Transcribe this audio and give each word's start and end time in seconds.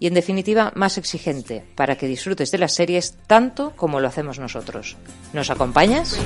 y 0.00 0.06
en 0.06 0.14
definitiva 0.14 0.72
más 0.74 0.98
exigente 0.98 1.62
para 1.76 1.96
que 1.96 2.08
disfrutes 2.08 2.50
de 2.50 2.58
las 2.58 2.72
series 2.72 3.18
tanto 3.28 3.74
como 3.76 4.00
lo 4.00 4.08
hacemos 4.08 4.38
nosotros. 4.38 4.96
¿Nos 5.32 5.50
acompañas? 5.50 6.18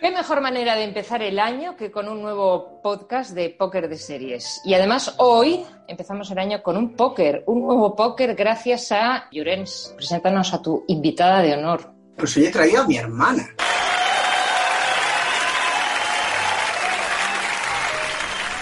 ¿Qué 0.00 0.10
mejor 0.10 0.40
manera 0.40 0.76
de 0.76 0.84
empezar 0.84 1.22
el 1.22 1.38
año 1.38 1.76
que 1.76 1.90
con 1.90 2.08
un 2.08 2.22
nuevo 2.22 2.80
podcast 2.82 3.32
de 3.32 3.50
póker 3.50 3.90
de 3.90 3.98
series? 3.98 4.62
Y 4.64 4.72
además 4.72 5.14
hoy 5.18 5.62
empezamos 5.86 6.30
el 6.30 6.38
año 6.38 6.62
con 6.62 6.78
un 6.78 6.96
póker, 6.96 7.44
un 7.46 7.60
nuevo 7.60 7.94
póker 7.94 8.34
gracias 8.34 8.90
a 8.92 9.28
Llorens. 9.30 9.92
Preséntanos 9.96 10.54
a 10.54 10.62
tu 10.62 10.84
invitada 10.88 11.42
de 11.42 11.52
honor. 11.52 11.99
Pues 12.20 12.36
hoy 12.36 12.44
he 12.44 12.50
traído 12.50 12.82
a 12.82 12.86
mi 12.86 12.98
hermana. 12.98 13.48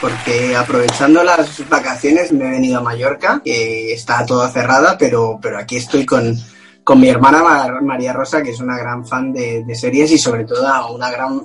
Porque 0.00 0.54
aprovechando 0.54 1.24
las 1.24 1.68
vacaciones 1.68 2.30
me 2.30 2.46
he 2.46 2.50
venido 2.52 2.78
a 2.78 2.82
Mallorca, 2.82 3.42
que 3.44 3.92
está 3.92 4.24
toda 4.24 4.48
cerrada, 4.48 4.96
pero, 4.96 5.40
pero 5.42 5.58
aquí 5.58 5.76
estoy 5.76 6.06
con, 6.06 6.38
con 6.84 7.00
mi 7.00 7.08
hermana 7.08 7.42
María 7.82 8.12
Rosa, 8.12 8.44
que 8.44 8.50
es 8.50 8.60
una 8.60 8.78
gran 8.78 9.04
fan 9.04 9.32
de, 9.32 9.74
series 9.74 10.12
y 10.12 10.18
sobre 10.18 10.44
todo 10.44 10.94
una 10.94 11.10
gran 11.10 11.42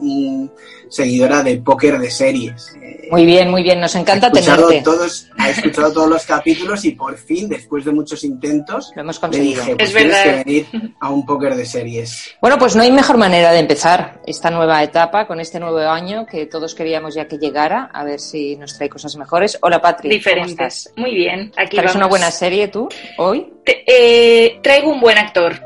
seguidora 0.94 1.42
de 1.42 1.58
póker 1.58 1.98
de 1.98 2.12
series. 2.12 2.76
Muy 3.10 3.26
bien, 3.26 3.50
muy 3.50 3.64
bien, 3.64 3.80
nos 3.80 3.96
encanta 3.96 4.28
ha 4.28 4.32
tenerte. 4.32 4.82
Todos, 4.82 5.28
ha 5.38 5.50
escuchado 5.50 5.92
todos 5.92 6.10
los 6.10 6.26
capítulos 6.26 6.86
y 6.86 6.92
por 6.92 7.18
fin, 7.18 7.50
después 7.50 7.84
de 7.84 7.92
muchos 7.92 8.24
intentos, 8.24 8.92
lo 8.96 9.02
hemos 9.02 9.20
conseguido. 9.20 9.62
Dije, 9.62 9.76
pues 9.76 9.90
es 9.90 9.94
verdad. 9.96 10.24
que 10.24 10.44
venir 10.44 10.68
a 11.00 11.10
un 11.10 11.26
póker 11.26 11.56
de 11.56 11.66
series. 11.66 12.32
Bueno, 12.42 12.58
pues 12.58 12.76
no 12.76 12.84
hay 12.84 12.92
mejor 12.92 13.18
manera 13.18 13.52
de 13.52 13.60
empezar 13.60 14.22
esta 14.26 14.50
nueva 14.50 14.84
etapa 14.84 15.26
con 15.28 15.40
este 15.40 15.60
nuevo 15.60 15.80
año 15.80 16.26
que 16.26 16.46
todos 16.46 16.76
queríamos 16.76 17.16
ya 17.16 17.28
que 17.28 17.38
llegara, 17.38 17.90
a 17.94 18.04
ver 18.04 18.20
si 18.20 18.56
nos 18.56 18.78
trae 18.78 18.90
cosas 18.90 19.16
mejores. 19.16 19.58
Hola, 19.62 19.82
Patri. 19.82 20.10
Diferentes. 20.10 20.92
Muy 20.96 21.16
bien. 21.16 21.52
Aquí 21.58 21.78
¿Traes 21.78 21.96
una 21.96 22.08
buena 22.08 22.32
serie 22.32 22.68
tú 22.68 22.88
hoy? 23.18 23.48
eh, 23.66 24.60
traigo 24.62 24.90
un 24.92 25.00
buen 25.00 25.18
actor 25.18 25.60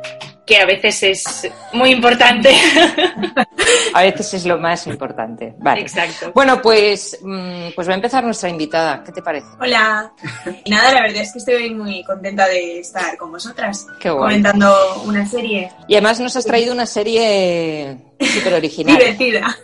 que 0.47 0.57
a 0.57 0.65
veces 0.65 1.03
es 1.03 1.51
muy 1.73 1.91
importante. 1.91 2.49
A 3.93 4.01
veces 4.01 4.33
es 4.33 4.45
lo 4.45 4.57
más 4.57 4.87
importante. 4.87 5.53
Vale. 5.59 5.81
Exacto. 5.81 6.31
Bueno, 6.33 6.61
pues, 6.61 7.19
mm, 7.21 7.69
pues 7.75 7.87
va 7.87 7.91
a 7.91 7.95
empezar 7.95 8.23
nuestra 8.23 8.49
invitada. 8.49 9.03
¿Qué 9.03 9.11
te 9.11 9.21
parece? 9.21 9.47
Hola. 9.59 10.13
Y 10.63 10.71
nada, 10.71 10.93
la 10.93 11.01
verdad 11.01 11.21
es 11.21 11.33
que 11.33 11.39
estoy 11.39 11.73
muy 11.73 12.03
contenta 12.03 12.47
de 12.47 12.79
estar 12.79 13.17
con 13.17 13.31
vosotras. 13.31 13.87
Qué 13.99 14.09
Comentando 14.09 15.03
una 15.05 15.25
serie. 15.25 15.69
Y 15.87 15.95
además 15.95 16.19
nos 16.19 16.35
has 16.37 16.45
traído 16.45 16.73
una 16.73 16.85
serie 16.85 17.97
súper 18.19 18.53
original. 18.53 18.97
Divertida. 18.99 19.57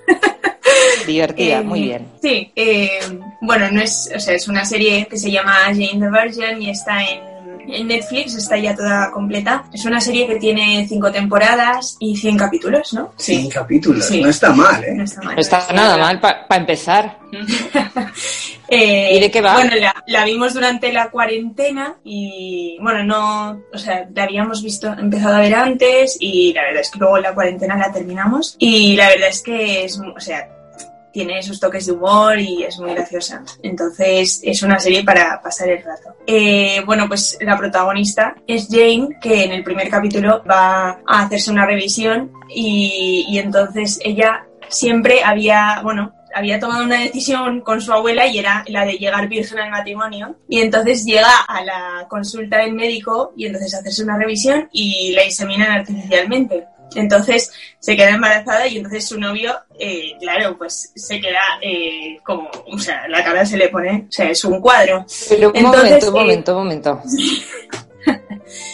Divertida, 1.07 1.61
muy 1.61 1.79
eh, 1.79 1.83
bien. 1.83 2.07
Sí, 2.21 2.51
eh, 2.55 2.99
bueno, 3.41 3.71
no 3.71 3.81
es, 3.81 4.11
o 4.13 4.19
sea, 4.19 4.33
es 4.33 4.47
una 4.49 4.65
serie 4.65 5.07
que 5.09 5.17
se 5.17 5.31
llama 5.31 5.53
Jane 5.65 5.99
the 5.99 6.09
Virgin 6.09 6.61
y 6.61 6.69
está 6.71 7.01
en 7.03 7.32
en 7.67 7.87
Netflix, 7.87 8.35
está 8.35 8.57
ya 8.57 8.75
toda 8.75 9.11
completa. 9.11 9.65
Es 9.73 9.85
una 9.85 9.99
serie 9.99 10.27
que 10.27 10.35
tiene 10.35 10.85
cinco 10.87 11.11
temporadas 11.11 11.97
y 11.99 12.15
100 12.15 12.37
capítulos, 12.37 12.93
¿no? 12.93 13.13
100 13.17 13.49
capítulos, 13.49 14.11
no 14.11 14.29
está 14.29 14.53
mal, 14.53 14.83
¿eh? 14.83 14.93
No 14.95 15.03
está, 15.03 15.21
mal, 15.21 15.35
no 15.35 15.41
está 15.41 15.73
nada 15.73 15.97
mal 15.97 16.19
para 16.19 16.55
empezar. 16.55 17.19
eh, 18.67 19.15
¿Y 19.15 19.19
de 19.19 19.31
qué 19.31 19.41
va? 19.41 19.55
Bueno, 19.55 19.75
la, 19.75 19.95
la, 20.07 20.25
vimos 20.25 20.53
durante 20.53 20.93
la 20.93 21.09
cuarentena 21.09 21.95
y, 22.03 22.77
bueno, 22.81 23.03
no, 23.03 23.63
o 23.73 23.77
sea, 23.77 24.07
la 24.13 24.23
habíamos 24.23 24.61
visto, 24.61 24.87
empezado 24.93 25.37
a 25.37 25.39
ver 25.39 25.55
antes 25.55 26.17
y 26.19 26.53
la 26.53 26.63
verdad 26.63 26.81
es 26.81 26.91
que 26.91 26.99
luego 26.99 27.17
la 27.17 27.33
cuarentena 27.33 27.77
la 27.77 27.91
terminamos 27.91 28.55
y 28.59 28.95
la 28.95 29.09
verdad 29.09 29.29
es 29.29 29.41
que 29.41 29.85
es, 29.85 29.99
o 29.99 30.19
sea, 30.19 30.47
tiene 31.13 31.43
sus 31.43 31.59
toques 31.59 31.85
de 31.85 31.93
humor 31.93 32.39
y 32.39 32.63
es 32.63 32.77
muy 32.79 32.93
graciosa. 32.93 33.43
Entonces 33.61 34.41
es 34.43 34.63
una 34.63 34.79
serie 34.79 35.03
para 35.03 35.39
pasar 35.41 35.69
el 35.69 35.83
rato. 35.83 36.15
Eh, 36.25 36.81
bueno, 36.85 37.07
pues 37.07 37.37
la 37.39 37.57
protagonista 37.57 38.35
es 38.47 38.67
Jane, 38.69 39.09
que 39.21 39.43
en 39.45 39.51
el 39.51 39.63
primer 39.63 39.89
capítulo 39.89 40.43
va 40.49 40.99
a 41.05 41.23
hacerse 41.23 41.51
una 41.51 41.65
revisión 41.65 42.31
y, 42.49 43.25
y 43.29 43.37
entonces 43.37 43.99
ella 44.03 44.45
siempre 44.69 45.23
había, 45.23 45.81
bueno, 45.83 46.13
había 46.33 46.59
tomado 46.59 46.83
una 46.83 46.99
decisión 46.99 47.61
con 47.61 47.79
su 47.79 47.93
abuela 47.93 48.25
y 48.27 48.39
era 48.39 48.63
la 48.67 48.85
de 48.85 48.93
llegar 48.93 49.27
virgen 49.27 49.59
al 49.59 49.69
matrimonio. 49.69 50.35
Y 50.49 50.61
entonces 50.61 51.05
llega 51.05 51.41
a 51.47 51.63
la 51.63 52.07
consulta 52.09 52.57
del 52.57 52.73
médico 52.73 53.33
y 53.37 53.45
entonces 53.45 53.73
hacerse 53.75 54.03
una 54.03 54.17
revisión 54.17 54.67
y 54.71 55.11
la 55.13 55.25
inseminan 55.25 55.71
artificialmente. 55.71 56.65
Entonces 56.95 57.51
se 57.79 57.95
queda 57.95 58.11
embarazada 58.11 58.67
y 58.67 58.77
entonces 58.77 59.07
su 59.07 59.19
novio, 59.19 59.53
eh, 59.77 60.13
claro, 60.19 60.57
pues 60.57 60.91
se 60.95 61.19
queda 61.19 61.41
eh, 61.61 62.19
como, 62.23 62.49
o 62.71 62.79
sea, 62.79 63.07
la 63.07 63.23
cara 63.23 63.45
se 63.45 63.57
le 63.57 63.69
pone, 63.69 64.05
o 64.07 64.11
sea, 64.11 64.29
es 64.29 64.43
un 64.43 64.59
cuadro. 64.59 65.05
Pero 65.29 65.49
un 65.49 65.55
entonces, 65.57 65.83
momento, 65.83 66.07
un 66.07 66.13
momento, 66.13 66.51
un 66.51 66.57
momento. 66.63 67.01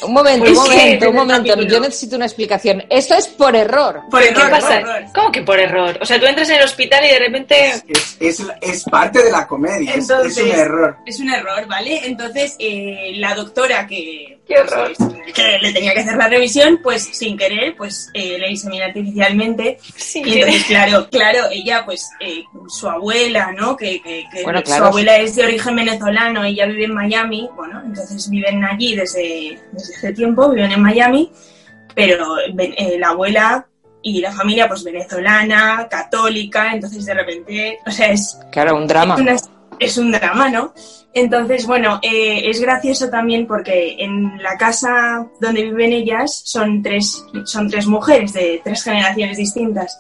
Un 0.03 0.13
momento, 0.13 0.45
un 0.49 0.53
momento, 0.55 1.09
un 1.09 1.15
momento. 1.15 1.61
Yo 1.63 1.79
necesito 1.79 2.15
una 2.15 2.25
explicación. 2.25 2.83
Esto 2.89 3.15
es 3.15 3.27
por 3.27 3.55
error. 3.55 4.01
¿Por 4.09 4.21
¿Qué 4.21 4.29
error, 4.29 4.49
pasa? 4.49 4.67
por 4.67 4.75
error. 4.89 5.03
¿Cómo 5.13 5.31
que 5.31 5.41
por 5.43 5.59
error? 5.59 5.97
O 6.01 6.05
sea, 6.05 6.19
tú 6.19 6.25
entras 6.25 6.49
en 6.49 6.55
el 6.57 6.63
hospital 6.63 7.05
y 7.05 7.09
de 7.09 7.19
repente... 7.19 7.71
Es, 7.87 8.17
es, 8.19 8.43
es 8.61 8.83
parte 8.85 9.23
de 9.23 9.31
la 9.31 9.45
comedia, 9.47 9.91
es- 9.93 10.09
Entonces, 10.09 10.37
es, 10.37 10.43
un 10.53 10.59
error. 10.59 10.97
Es 11.05 11.19
un 11.19 11.29
error, 11.29 11.65
¿vale? 11.67 12.01
Entonces, 12.05 12.55
eh, 12.59 13.11
la 13.15 13.35
doctora 13.35 13.85
que, 13.87 14.39
¡Qué 14.47 14.59
horror! 14.59 14.91
que 15.33 15.57
le 15.61 15.71
tenía 15.73 15.93
que 15.93 15.99
hacer 15.99 16.15
la 16.17 16.27
revisión, 16.27 16.79
pues 16.83 17.03
sin 17.13 17.37
querer, 17.37 17.75
pues 17.77 18.09
eh, 18.13 18.37
la 18.39 18.49
insemina 18.49 18.85
artificialmente. 18.85 19.77
Sí, 19.95 20.21
Y 20.25 20.39
entonces, 20.39 20.63
claro, 20.65 21.07
claro, 21.09 21.39
ella, 21.51 21.83
pues, 21.85 22.09
eh, 22.19 22.43
su 22.67 22.89
abuela, 22.89 23.51
¿no? 23.51 23.75
Que, 23.77 24.01
que- 24.01 24.25
que 24.33 24.43
Bueno, 24.43 24.59
su 24.59 24.65
claro. 24.65 24.85
abuela 24.87 25.17
es 25.17 25.35
de 25.35 25.43
origen 25.43 25.75
venezolano, 25.75 26.43
ella 26.43 26.65
vive 26.65 26.85
en 26.85 26.93
Miami, 26.93 27.47
bueno, 27.55 27.81
entonces 27.85 28.29
viven 28.29 28.63
allí 28.63 28.95
desde, 28.95 29.59
desde 29.71 29.95
hace 29.95 30.13
tiempo, 30.13 30.49
viven 30.49 30.71
en 30.71 30.81
Miami, 30.81 31.31
pero 31.95 32.37
eh, 32.39 32.97
la 32.99 33.09
abuela 33.09 33.65
y 34.01 34.21
la 34.21 34.31
familia, 34.31 34.67
pues, 34.67 34.83
venezolana, 34.83 35.87
católica, 35.89 36.73
entonces 36.73 37.05
de 37.05 37.13
repente, 37.13 37.79
o 37.85 37.91
sea, 37.91 38.07
es, 38.11 38.37
Claro, 38.51 38.75
un 38.77 38.87
drama. 38.87 39.15
es, 39.15 39.21
una- 39.21 39.35
es 39.79 39.97
un 39.97 40.11
drama, 40.11 40.49
¿no? 40.49 40.73
Entonces, 41.13 41.65
bueno, 41.65 41.99
eh, 42.03 42.49
es 42.49 42.61
gracioso 42.61 43.09
también 43.09 43.47
porque 43.47 43.95
en 43.99 44.41
la 44.43 44.55
casa 44.57 45.25
donde 45.41 45.63
viven 45.63 45.91
ellas 45.91 46.41
son 46.45 46.83
tres, 46.83 47.25
son 47.45 47.69
tres 47.69 47.87
mujeres 47.87 48.31
de 48.33 48.61
tres 48.63 48.83
generaciones 48.83 49.37
distintas. 49.37 49.99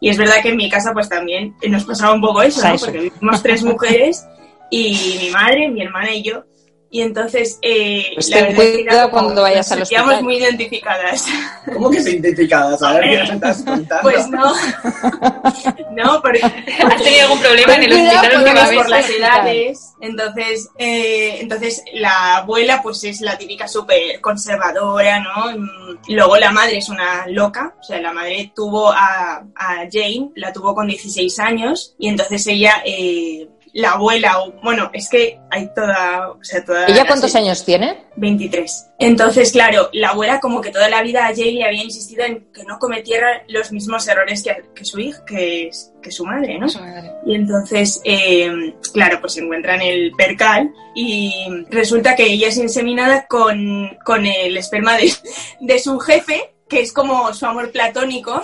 Y 0.00 0.10
es 0.10 0.18
verdad 0.18 0.36
que 0.42 0.50
en 0.50 0.56
mi 0.56 0.68
casa 0.70 0.92
pues 0.92 1.08
también 1.08 1.54
nos 1.68 1.84
pasaba 1.84 2.12
un 2.12 2.20
poco 2.20 2.42
eso, 2.42 2.60
¿no? 2.66 2.76
Porque 2.78 2.98
vivimos 3.00 3.42
tres 3.42 3.62
mujeres 3.62 4.26
y 4.70 5.18
mi 5.22 5.30
madre, 5.30 5.68
mi 5.68 5.82
hermana 5.82 6.12
y 6.12 6.22
yo. 6.22 6.44
Y 6.92 7.02
entonces, 7.02 7.56
eh, 7.62 8.04
Pues 8.14 8.28
la 8.30 8.46
ten 8.48 8.56
cuidado 8.56 9.10
como- 9.10 9.22
cuando 9.24 9.42
vayas 9.42 9.70
al 9.70 9.82
hospital. 9.82 10.24
muy 10.24 10.38
identificadas. 10.38 11.24
¿Cómo 11.72 11.88
que 11.88 12.02
se 12.02 12.10
identificadas? 12.10 12.82
A 12.82 12.94
ver, 12.94 13.02
¿qué 13.10 13.18
nos 13.18 13.30
estás 13.30 13.62
contando? 13.62 14.02
Pues 14.02 14.28
no, 14.28 14.52
no, 15.92 16.20
porque, 16.22 16.40
¿Has 16.82 17.02
tenido 17.02 17.22
algún 17.26 17.38
problema 17.40 17.74
en 17.76 17.82
el 17.84 17.92
hospital 17.92 18.20
porque 18.22 18.36
últimamente? 18.38 18.76
por 18.76 18.88
las 18.90 19.10
edades. 19.10 19.92
Entonces, 20.00 20.68
eh, 20.78 21.38
entonces 21.40 21.82
la 21.94 22.38
abuela 22.38 22.80
pues 22.82 23.04
es 23.04 23.20
la 23.20 23.36
típica 23.38 23.68
súper 23.68 24.20
conservadora, 24.20 25.20
¿no? 25.20 25.52
Mm, 25.58 25.98
Luego 26.08 26.36
la 26.38 26.50
madre 26.50 26.78
es 26.78 26.88
una 26.88 27.26
loca, 27.28 27.74
o 27.78 27.82
sea, 27.84 28.00
la 28.00 28.12
madre 28.12 28.52
tuvo 28.56 28.90
a, 28.90 29.44
a 29.54 29.74
Jane, 29.92 30.30
la 30.34 30.52
tuvo 30.52 30.74
con 30.74 30.86
16 30.88 31.38
años 31.38 31.94
y 31.98 32.08
entonces 32.08 32.46
ella, 32.46 32.82
eh, 32.84 33.48
la 33.72 33.92
abuela, 33.92 34.40
o- 34.40 34.52
bueno, 34.62 34.90
es 34.92 35.08
que 35.08 35.38
hay 35.50 35.68
toda, 35.74 36.30
o 36.30 36.42
sea, 36.42 36.64
toda... 36.64 36.86
¿Ella 36.86 36.96
la 37.02 37.06
cuántos 37.06 37.30
serie- 37.32 37.46
años 37.48 37.64
tiene? 37.64 38.04
23. 38.16 38.90
Entonces, 38.98 39.52
claro, 39.52 39.88
la 39.92 40.10
abuela 40.10 40.40
como 40.40 40.60
que 40.60 40.70
toda 40.70 40.88
la 40.88 41.02
vida 41.02 41.26
a 41.26 41.34
Jane 41.34 41.52
le 41.52 41.64
había 41.64 41.84
insistido 41.84 42.24
en 42.24 42.50
que 42.52 42.64
no 42.64 42.78
cometiera 42.78 43.44
los 43.48 43.72
mismos 43.72 44.06
errores 44.08 44.42
que, 44.42 44.56
que 44.74 44.84
su 44.84 44.98
hija, 45.00 45.24
que, 45.24 45.70
que 46.02 46.10
su 46.10 46.24
madre, 46.24 46.58
¿no? 46.58 46.68
Su 46.68 46.80
madre. 46.80 47.12
Y 47.26 47.34
entonces, 47.34 48.00
eh, 48.04 48.74
claro, 48.92 49.20
pues 49.20 49.34
se 49.34 49.40
encuentran 49.40 49.80
el 49.82 50.12
percal 50.16 50.72
y 50.94 51.32
resulta 51.70 52.16
que 52.16 52.24
ella 52.24 52.48
es 52.48 52.56
inseminada 52.58 53.26
con, 53.26 53.96
con 54.04 54.26
el 54.26 54.56
esperma 54.56 54.96
de, 54.96 55.12
de 55.60 55.78
su 55.78 55.98
jefe 56.00 56.54
que 56.68 56.80
es 56.80 56.92
como 56.92 57.32
su 57.34 57.46
amor 57.46 57.72
platónico. 57.72 58.42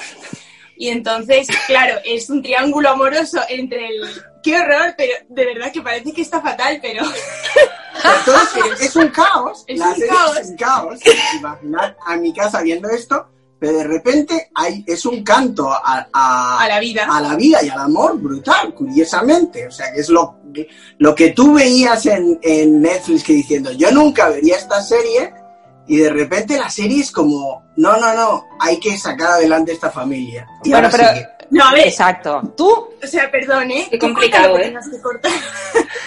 Y 0.79 0.89
entonces, 0.89 1.47
claro, 1.67 1.97
es 2.05 2.29
un 2.29 2.43
triángulo 2.43 2.91
amoroso 2.91 3.41
entre 3.49 3.87
el... 3.89 4.01
¡Qué 4.47 4.57
horror! 4.61 4.95
Pero 4.97 5.13
de 5.29 5.45
verdad 5.45 5.73
que 5.73 5.83
parece 5.83 6.13
que 6.13 6.23
está 6.23 6.41
fatal, 6.41 6.79
pero... 6.81 7.03
Entonces, 8.19 8.81
es 8.89 8.97
un 8.97 9.09
caos. 9.09 9.65
Es 9.67 9.79
la 9.79 9.89
un 9.89 9.95
serie 9.95 10.09
caos. 10.09 10.37
Es 10.39 10.49
un 10.51 10.57
caos. 10.57 11.01
Imaginad 11.39 11.97
a 12.07 12.17
mi 12.17 12.33
casa 12.33 12.61
viendo 12.63 12.89
esto, 12.91 13.27
pero 13.59 13.79
de 13.79 13.85
repente 13.85 14.51
hay, 14.55 14.85
es 14.87 15.05
un 15.07 15.25
canto 15.25 15.71
a, 15.73 16.07
a, 16.13 16.61
A 16.61 16.69
la 16.69 16.79
vida. 16.79 17.07
a 17.11 17.21
la 17.21 17.35
vida 17.35 17.59
y 17.63 17.69
al 17.69 17.79
amor 17.81 18.19
brutal, 18.21 18.73
curiosamente. 18.75 19.67
O 19.67 19.71
sea, 19.71 19.93
que 19.93 20.01
es 20.01 20.09
lo, 20.11 20.37
lo 20.99 21.15
que 21.15 21.31
tú 21.31 21.55
veías 21.55 22.07
en, 22.07 22.39
en 22.43 22.81
Netflix 22.83 23.25
que 23.25 23.33
diciendo, 23.33 23.73
yo 23.73 23.91
nunca 23.91 24.29
vería 24.29 24.57
esta 24.57 24.81
serie 24.83 25.33
y 25.89 25.97
de 25.97 26.11
repente 26.11 26.59
la 26.59 26.69
serie 26.71 27.01
es 27.01 27.11
como, 27.11 27.65
no, 27.77 27.97
no, 27.97 28.15
no, 28.15 28.45
hay 28.61 28.79
que 28.79 28.97
sacar 28.99 29.29
adelante 29.33 29.73
esta 29.73 29.91
familia. 29.91 30.47
Y 30.65 30.71
Bueno, 30.71 30.87
ahora 30.89 30.91
pero- 30.99 31.09
sí 31.15 31.21
que- 31.21 31.36
No, 31.51 31.65
a 31.65 31.73
ver, 31.73 31.87
Exacto. 31.89 32.55
Tú, 32.57 32.89
o 33.03 33.07
sea, 33.07 33.31
perdón, 33.31 33.71
¿eh? 33.71 33.87
Qué 33.91 33.99
complicado, 33.99 34.59
¿eh? 34.59 34.75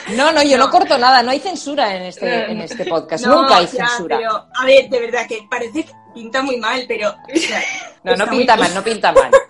que 0.08 0.14
no, 0.16 0.32
no, 0.32 0.44
yo 0.44 0.58
no, 0.58 0.66
No. 0.66 0.72
corto 0.72 0.98
nada, 0.98 1.22
no 1.24 1.32
hay 1.32 1.40
censura 1.40 1.96
en 1.96 2.04
este, 2.04 2.52
en 2.52 2.62
este 2.62 2.86
podcast, 2.86 3.26
No, 3.26 3.42
nunca 3.42 3.58
hay 3.58 3.66
ya, 3.68 3.88
censura. 3.88 4.18
pero, 4.18 4.48
a 4.54 4.66
ver, 4.66 4.90
de 4.90 5.00
verdad 5.00 5.28
que 5.28 5.40
parece 5.50 5.84
que 5.84 5.92
pinta 6.14 6.42
muy 6.42 6.58
mal, 6.58 6.84
pero... 6.88 7.10
o 7.10 7.38
sea, 7.38 7.62
No, 8.04 8.16
no 8.16 8.28
pinta 8.30 8.56
muy- 8.56 8.64
mal, 8.66 8.74
no 8.76 8.84
pinta 8.84 9.12
mal. 9.12 9.32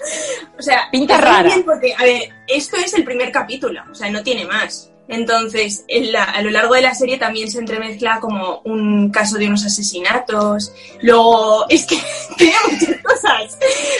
O 0.57 0.62
sea, 0.62 0.89
Pinta 0.91 1.15
rara. 1.18 1.44
bien 1.44 1.63
porque, 1.63 1.94
a 1.97 2.03
ver, 2.03 2.30
esto 2.45 2.75
es 2.75 2.94
el 2.94 3.06
primer 3.06 3.31
capítulo, 3.31 3.81
o 3.89 3.95
sea, 3.95 4.09
no 4.09 4.21
tiene 4.24 4.44
más. 4.45 4.91
Entonces, 5.07 5.86
en 5.88 6.12
la- 6.12 6.25
a 6.25 6.41
lo 6.41 6.50
largo 6.51 6.75
de 6.75 6.81
la 6.81 6.94
serie 6.94 7.18
también 7.18 7.50
se 7.50 7.59
entremezcla 7.59 8.19
como 8.19 8.59
un 8.65 9.09
caso 9.09 9.38
de 9.38 9.47
unos 9.47 9.65
asesinatos. 9.65 10.74
Luego, 11.01 11.65
es 11.69 11.86
que 11.86 11.97
tiene 12.38 12.53
muchas 12.69 12.99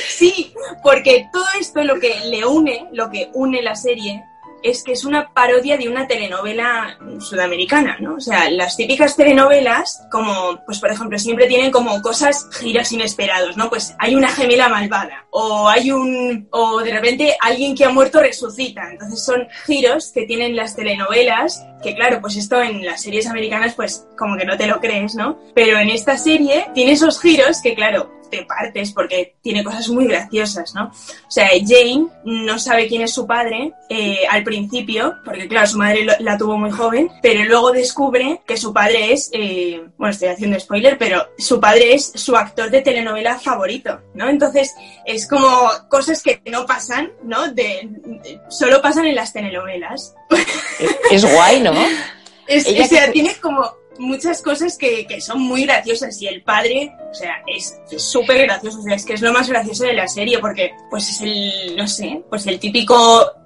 Sí, 0.08 0.54
porque 0.84 1.28
todo 1.32 1.46
esto 1.60 1.84
lo 1.84 2.00
que 2.00 2.20
le 2.26 2.46
une, 2.46 2.88
lo 2.92 3.10
que 3.10 3.30
une 3.34 3.62
la 3.62 3.76
serie, 3.76 4.24
es 4.64 4.84
que 4.84 4.92
es 4.92 5.06
una 5.06 5.34
parodia 5.34 5.78
de 5.78 5.88
una 5.88 6.08
telenovela 6.08 6.98
sudamericana, 7.20 7.98
¿no? 8.00 8.16
O 8.16 8.20
sea, 8.20 8.50
las 8.50 8.76
típicas 8.76 9.16
telenovelas, 9.16 10.06
como, 10.12 10.60
pues 10.66 10.80
por 10.80 10.92
ejemplo, 10.92 11.18
siempre 11.18 11.48
tienen 11.48 11.72
como 11.72 12.02
cosas, 12.02 12.48
giros 12.60 12.92
inesperados, 12.92 13.56
¿no? 13.58 13.70
Pues 13.70 13.96
hay 14.00 14.16
una 14.16 14.30
gemela 14.30 14.70
malvada, 14.70 15.26
o 15.30 15.68
hay 15.68 15.92
un, 15.92 16.48
o 16.52 16.82
de 16.82 16.92
repente 16.92 17.36
alguien 17.40 17.76
que 17.76 17.86
ha 17.86 17.90
muerto 17.90 18.20
resucita. 18.20 18.90
Entonces 18.92 19.24
son 19.24 19.48
giros 19.66 20.12
que 20.12 20.26
tienen 20.26 20.56
las 20.56 20.76
telenovelas, 20.76 21.66
que 21.82 21.96
claro, 21.96 22.20
pues 22.22 22.36
esto 22.36 22.62
en 22.62 22.86
las 22.86 23.02
series 23.02 23.28
americanas, 23.28 23.76
pues 23.76 24.08
como 24.18 24.38
que 24.38 24.46
no 24.46 24.58
te 24.58 24.68
lo 24.68 24.80
crees, 24.80 25.16
¿no? 25.16 25.40
Pero 25.56 25.78
en 25.78 25.90
esta 25.90 26.18
serie 26.18 26.68
tiene 26.74 26.94
esos 26.94 27.22
giros 27.22 27.62
que, 27.62 27.76
claro, 27.76 28.19
te 28.30 28.44
partes 28.46 28.92
porque 28.92 29.36
tiene 29.42 29.64
cosas 29.64 29.90
muy 29.90 30.06
graciosas, 30.08 30.74
¿no? 30.76 30.86
O 31.28 31.32
sea, 31.32 31.50
Jane 31.66 32.08
no 32.26 32.60
sabe 32.60 32.88
quién 32.88 33.02
es 33.02 33.14
su 33.14 33.26
padre 33.28 33.74
eh, 33.90 34.20
al 34.30 34.44
principio, 34.44 35.16
porque 35.26 35.48
claro, 35.48 35.68
su 35.68 35.78
madre 35.78 36.04
lo- 36.06 36.14
la 36.20 36.38
tuvo 36.38 36.58
muy 36.58 36.72
joven, 36.72 37.10
pero 37.22 37.44
luego 37.46 37.72
descubre 37.72 38.42
que 38.48 38.58
su 38.58 38.74
padre 38.74 39.14
es, 39.14 39.30
eh, 39.34 39.82
bueno, 39.98 40.12
estoy 40.12 40.30
haciendo 40.30 40.60
spoiler, 40.60 40.98
pero 40.98 41.28
su 41.38 41.60
padre 41.60 41.94
es 41.94 42.12
su 42.16 42.36
actor 42.36 42.70
de 42.70 42.82
telenovela 42.82 43.40
favorito, 43.40 44.00
¿no? 44.14 44.30
Entonces, 44.30 44.74
es 45.06 45.28
como 45.28 45.70
cosas 45.90 46.22
que 46.24 46.42
no 46.46 46.66
pasan, 46.66 47.12
¿no? 47.24 47.52
De, 47.52 47.82
de- 47.84 48.40
solo 48.50 48.82
pasan 48.82 49.06
en 49.08 49.16
las 49.16 49.34
telenovelas. 49.34 50.16
Es 51.12 51.26
guay, 51.26 51.62
¿no? 51.62 51.74
Es, 52.48 52.66
o 52.68 52.84
sea, 52.86 53.06
que- 53.06 53.12
tiene 53.12 53.36
como 53.36 53.72
muchas 54.00 54.42
cosas 54.42 54.78
que, 54.78 55.06
que 55.06 55.22
son 55.22 55.42
muy 55.42 55.66
graciosas 55.66 56.22
y 56.22 56.28
el 56.28 56.42
padre, 56.42 56.92
o 57.12 57.14
sea, 57.14 57.44
es 57.48 57.80
súper 57.98 58.44
gracioso, 58.44 58.80
o 58.80 58.82
sea, 58.82 58.96
es 58.96 59.06
que 59.06 59.14
es 59.14 59.22
lo 59.22 59.34
más 59.34 59.48
gracioso 59.50 59.84
de 59.84 59.94
la 59.94 60.08
serie 60.08 60.40
porque 60.40 60.72
pues 60.90 61.10
es 61.10 61.22
el, 61.22 61.76
no 61.76 61.88
sé, 61.88 62.22
pues 62.30 62.48
el 62.48 62.60
típico 62.60 63.39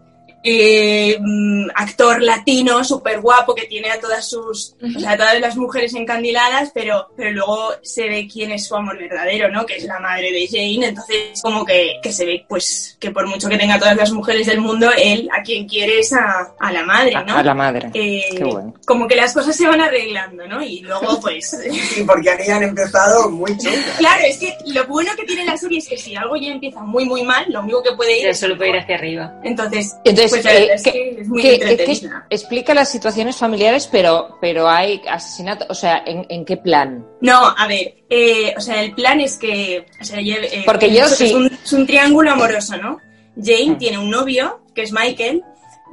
eh, 0.43 1.17
mm, 1.19 1.69
actor 1.75 2.21
latino 2.21 2.83
súper 2.83 3.21
guapo 3.21 3.55
que 3.55 3.65
tiene 3.65 3.89
a 3.91 3.99
todas 3.99 4.29
sus, 4.29 4.75
o 4.95 4.99
sea, 4.99 5.11
a 5.11 5.17
todas 5.17 5.39
las 5.39 5.55
mujeres 5.55 5.93
encandiladas, 5.93 6.71
pero, 6.73 7.09
pero 7.15 7.31
luego 7.31 7.69
se 7.81 8.07
ve 8.09 8.27
quién 8.31 8.51
es 8.51 8.67
su 8.67 8.75
amor 8.75 8.97
verdadero, 8.97 9.49
¿no? 9.49 9.65
Que 9.65 9.77
es 9.77 9.85
la 9.85 9.99
madre 9.99 10.31
de 10.31 10.47
Jane, 10.47 10.87
entonces 10.87 11.41
como 11.41 11.65
que, 11.65 11.95
que 12.01 12.11
se 12.11 12.25
ve 12.25 12.45
pues 12.47 12.97
que 12.99 13.11
por 13.11 13.25
mucho 13.27 13.47
que 13.49 13.57
tenga 13.57 13.75
a 13.75 13.79
todas 13.79 13.95
las 13.97 14.11
mujeres 14.11 14.47
del 14.47 14.59
mundo, 14.59 14.89
él 14.97 15.29
a 15.37 15.41
quien 15.43 15.67
quiere 15.67 15.99
es 15.99 16.11
a, 16.13 16.53
a 16.59 16.71
la 16.71 16.83
madre, 16.83 17.13
¿no? 17.25 17.33
A, 17.35 17.39
a 17.39 17.43
la 17.43 17.53
madre. 17.53 17.89
Eh, 17.93 18.23
Qué 18.37 18.43
bueno. 18.43 18.73
como 18.85 19.07
que 19.07 19.15
las 19.15 19.33
cosas 19.33 19.55
se 19.55 19.67
van 19.67 19.81
arreglando, 19.81 20.47
¿no? 20.47 20.61
Y 20.63 20.81
luego, 20.81 21.19
pues, 21.21 21.49
Sí, 21.93 22.03
porque 22.05 22.29
habían 22.31 22.63
empezado 22.63 23.29
muy 23.29 23.55
chungas. 23.57 23.95
claro, 23.97 24.23
es 24.27 24.37
que 24.37 24.55
lo 24.67 24.85
bueno 24.87 25.11
que 25.15 25.23
tiene 25.23 25.45
la 25.45 25.55
serie 25.57 25.79
es 25.79 25.87
que 25.87 25.97
si 25.97 26.15
algo 26.15 26.35
ya 26.35 26.49
empieza 26.51 26.81
muy, 26.81 27.05
muy 27.05 27.23
mal, 27.23 27.45
lo 27.49 27.61
único 27.61 27.81
que 27.83 27.93
puede 27.93 28.19
ir 28.19 28.35
solo 28.35 28.57
puede 28.57 28.71
ir 28.71 28.77
hacia 28.77 28.95
arriba. 28.95 29.33
Entonces, 29.43 29.95
Entonces, 30.03 30.32
pues 30.41 30.45
eh, 30.55 30.69
es 30.73 30.83
¿qué- 30.83 30.91
que 30.91 31.21
es 31.21 31.27
muy 31.27 31.41
¿Qué- 31.41 31.59
qué- 31.59 31.71
entretenida. 31.71 32.25
qué- 32.29 32.35
explica 32.35 32.73
las 32.73 32.89
situaciones 32.91 33.35
familiares, 33.37 33.87
pero, 33.91 34.37
pero 34.41 34.67
hay 34.69 35.01
asesinato, 35.09 35.65
o 35.69 35.75
sea, 35.75 36.03
¿en, 36.05 36.25
en 36.29 36.45
qué 36.45 36.57
plan? 36.57 37.05
No, 37.21 37.53
a 37.57 37.67
ver, 37.67 37.95
eh, 38.09 38.53
o 38.57 38.61
sea, 38.61 38.81
el 38.83 38.93
plan 38.93 39.19
es 39.21 39.37
que, 39.37 39.85
o 39.99 40.03
sea, 40.03 40.19
lle- 40.19 40.39
eh, 40.51 40.63
Porque 40.65 40.93
yo 40.93 41.05
es, 41.05 41.17
sí- 41.17 41.33
un, 41.33 41.47
es 41.63 41.73
un 41.73 41.85
triángulo 41.87 42.31
amoroso, 42.31 42.77
¿no? 42.77 42.99
Jane 43.35 43.71
Mm. 43.71 43.77
tiene 43.77 43.97
un 43.97 44.09
novio, 44.09 44.61
que 44.75 44.83
es 44.83 44.91
Michael, 44.91 45.41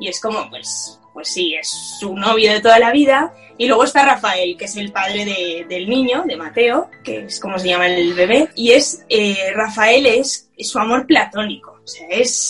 y 0.00 0.08
es 0.08 0.20
como, 0.20 0.48
pues, 0.50 0.98
pues 1.12 1.28
sí, 1.28 1.54
es 1.54 1.69
su 1.98 2.14
novio 2.16 2.52
de 2.52 2.60
toda 2.60 2.78
la 2.78 2.92
vida. 2.92 3.32
Y 3.58 3.66
luego 3.66 3.84
está 3.84 4.06
Rafael, 4.06 4.56
que 4.56 4.64
es 4.64 4.76
el 4.76 4.90
padre 4.90 5.26
de- 5.26 5.66
del 5.69 5.87
niño, 5.88 6.22
de 6.26 6.34
Mateo, 6.37 6.88
que 7.04 7.26
es 7.26 7.38
como 7.40 7.58
se 7.58 7.69
llama 7.69 7.88
el 7.88 8.14
bebé. 8.14 8.48
Y 8.54 8.70
es, 8.72 9.04
eh, 9.10 9.37
Rafael 9.54 10.06
es 10.06 10.48
su 10.58 10.78
amor 10.78 11.06
platónico. 11.06 11.69
Sea, 11.90 12.06
es, 12.10 12.48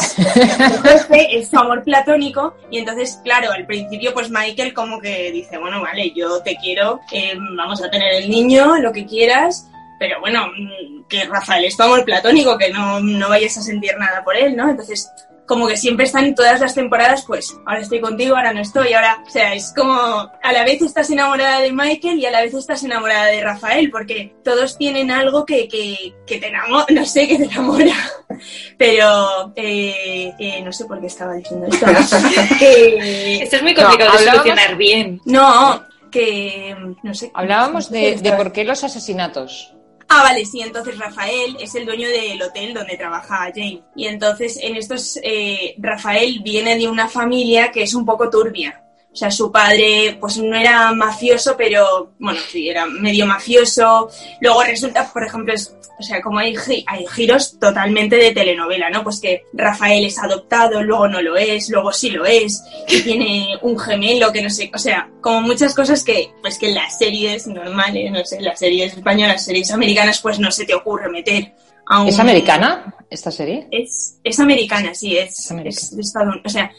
es 1.31 1.54
amor 1.54 1.82
platónico. 1.82 2.54
Y 2.70 2.78
entonces, 2.78 3.19
claro, 3.25 3.50
al 3.52 3.66
principio, 3.66 4.12
pues 4.12 4.31
Michael 4.31 4.75
como 4.75 5.00
que 5.00 5.32
dice, 5.32 5.58
bueno, 5.58 5.81
vale, 5.81 6.12
yo 6.14 6.42
te 6.42 6.56
quiero, 6.56 7.00
eh, 7.12 7.34
vamos 7.56 7.82
a 7.82 7.90
tener 7.90 8.14
el 8.14 8.31
niño, 8.31 8.76
lo 8.78 8.92
que 8.92 9.06
quieras. 9.06 9.66
Pero 9.98 10.20
bueno, 10.20 10.46
mm, 10.46 11.04
que 11.08 11.25
Rafael 11.25 11.64
es 11.64 11.76
tu 11.76 11.82
amor 11.82 12.04
platónico, 12.04 12.56
que 12.56 12.70
no, 12.70 13.00
no 13.00 13.28
vayas 13.28 13.56
a 13.58 13.62
sentir 13.62 13.92
nada 13.98 14.22
por 14.25 14.37
él, 14.37 14.56
¿no? 14.56 14.68
Entonces, 14.68 15.11
como 15.50 15.66
que 15.66 15.76
siempre 15.76 16.04
están 16.07 16.26
en 16.26 16.37
todas 16.37 16.61
las 16.61 16.76
temporadas, 16.76 17.25
pues 17.26 17.59
ahora 17.66 17.80
estoy 17.80 18.00
contigo, 18.00 18.37
ahora 18.37 18.52
no 18.52 18.61
estoy, 18.61 18.92
ahora, 18.92 19.21
o 19.26 19.28
sea, 19.28 19.52
es 19.52 19.75
como 19.76 19.92
a 19.97 20.52
la 20.52 20.62
vez 20.62 20.80
estás 20.80 21.11
enamorada 21.11 21.59
de 21.59 21.73
Michael 21.73 22.21
y 22.21 22.26
a 22.26 22.30
la 22.30 22.40
vez 22.40 22.54
estás 22.54 22.85
enamorada 22.85 23.26
de 23.26 23.40
Rafael, 23.42 23.90
porque 23.90 24.33
todos 24.45 24.78
tienen 24.78 25.11
algo 25.11 25.45
que, 25.45 25.66
que, 25.66 26.14
que 26.25 26.38
te 26.38 26.47
enamora, 26.47 26.87
no 26.90 27.04
sé, 27.04 27.26
que 27.26 27.37
te 27.37 27.47
enamora. 27.47 27.97
Pero, 28.78 29.52
eh, 29.57 30.33
eh, 30.38 30.62
no 30.62 30.73
sé 30.73 30.85
por 30.85 31.00
qué 31.00 31.09
estaba 31.09 31.35
diciendo 31.35 31.66
esto. 31.66 31.85
Esto 32.61 33.57
es 33.57 33.62
muy 33.64 33.75
complicado 33.75 34.12
No, 34.12 34.19
de 34.21 34.25
solucionar 34.30 34.76
bien. 34.76 35.21
no, 35.25 35.85
que, 36.12 36.76
no 37.02 37.12
sé. 37.12 37.33
Hablábamos 37.35 37.90
de, 37.90 38.19
de 38.23 38.33
por 38.35 38.52
qué 38.52 38.62
los 38.62 38.85
asesinatos. 38.85 39.75
Ah, 40.12 40.25
vale, 40.25 40.45
sí, 40.45 40.61
entonces 40.61 40.99
Rafael 40.99 41.57
es 41.61 41.73
el 41.76 41.87
dueño 41.87 42.09
del 42.09 42.43
hotel 42.43 42.75
donde 42.75 42.97
trabaja 42.97 43.52
Jane. 43.55 43.81
Y 43.95 44.07
entonces 44.07 44.59
en 44.61 44.75
estos, 44.75 45.17
eh, 45.23 45.76
Rafael 45.79 46.40
viene 46.43 46.76
de 46.76 46.88
una 46.88 47.09
familia 47.09 47.71
que 47.71 47.85
es 47.85 47.95
un 47.95 48.05
poco 48.05 48.29
turbia. 48.29 48.83
O 49.12 49.17
sea, 49.17 49.31
su 49.31 49.50
padre, 49.50 50.17
pues 50.21 50.38
no 50.38 50.57
era 50.57 50.93
mafioso, 50.93 51.57
pero 51.57 52.12
bueno, 52.21 52.38
sí, 52.49 52.69
era 52.69 52.87
medio 52.87 53.26
mafioso. 53.26 54.09
Luego 54.40 54.62
resulta, 54.62 55.12
por 55.12 55.25
ejemplo, 55.25 55.52
es, 55.52 55.75
o 55.99 56.02
sea, 56.02 56.23
como 56.23 56.38
hay, 56.38 56.55
gi- 56.57 56.85
hay 56.87 57.05
giros 57.09 57.59
totalmente 57.59 58.14
de 58.17 58.31
telenovela, 58.31 58.88
¿no? 58.88 59.02
Pues 59.02 59.21
que 59.21 59.43
Rafael 59.52 60.05
es 60.05 60.17
adoptado, 60.19 60.83
luego 60.85 61.09
no 61.09 61.21
lo 61.23 61.37
es, 61.37 61.69
luego 61.71 61.93
sí 61.93 62.11
lo 62.11 62.25
es, 62.25 62.62
y 62.88 63.02
tiene 63.02 63.49
un 63.62 63.76
gemelo 63.79 64.31
que 64.33 64.43
no 64.43 64.49
sé, 64.49 64.71
o 64.73 64.79
sea, 64.79 65.11
como 65.21 65.40
muchas 65.43 65.75
cosas 65.75 66.05
que, 66.05 66.31
pues 66.40 66.57
que 66.57 66.69
en 66.69 66.76
las 66.76 66.97
series 66.97 67.49
normales, 67.49 68.12
no 68.12 68.25
sé, 68.25 68.40
las 68.40 68.61
series 68.61 68.97
españolas, 68.97 69.45
series 69.45 69.73
americanas, 69.73 70.21
pues 70.21 70.38
no 70.38 70.52
se 70.52 70.64
te 70.67 70.75
ocurre 70.75 71.11
meter 71.11 71.52
a 71.87 72.00
un... 72.02 72.09
¿Es 72.09 72.19
americana 72.21 72.95
esta 73.11 73.33
serie? 73.33 73.67
Es, 73.73 74.19
es 74.23 74.38
americana, 74.38 74.95
sí, 74.95 75.19
es, 75.19 75.37
Es 75.40 75.50
americana. 75.50 75.76
es 75.81 75.97
de 75.97 76.00
Estados 76.02 76.29
Unidos. 76.29 76.43
O 76.47 76.49
sea, 76.49 76.71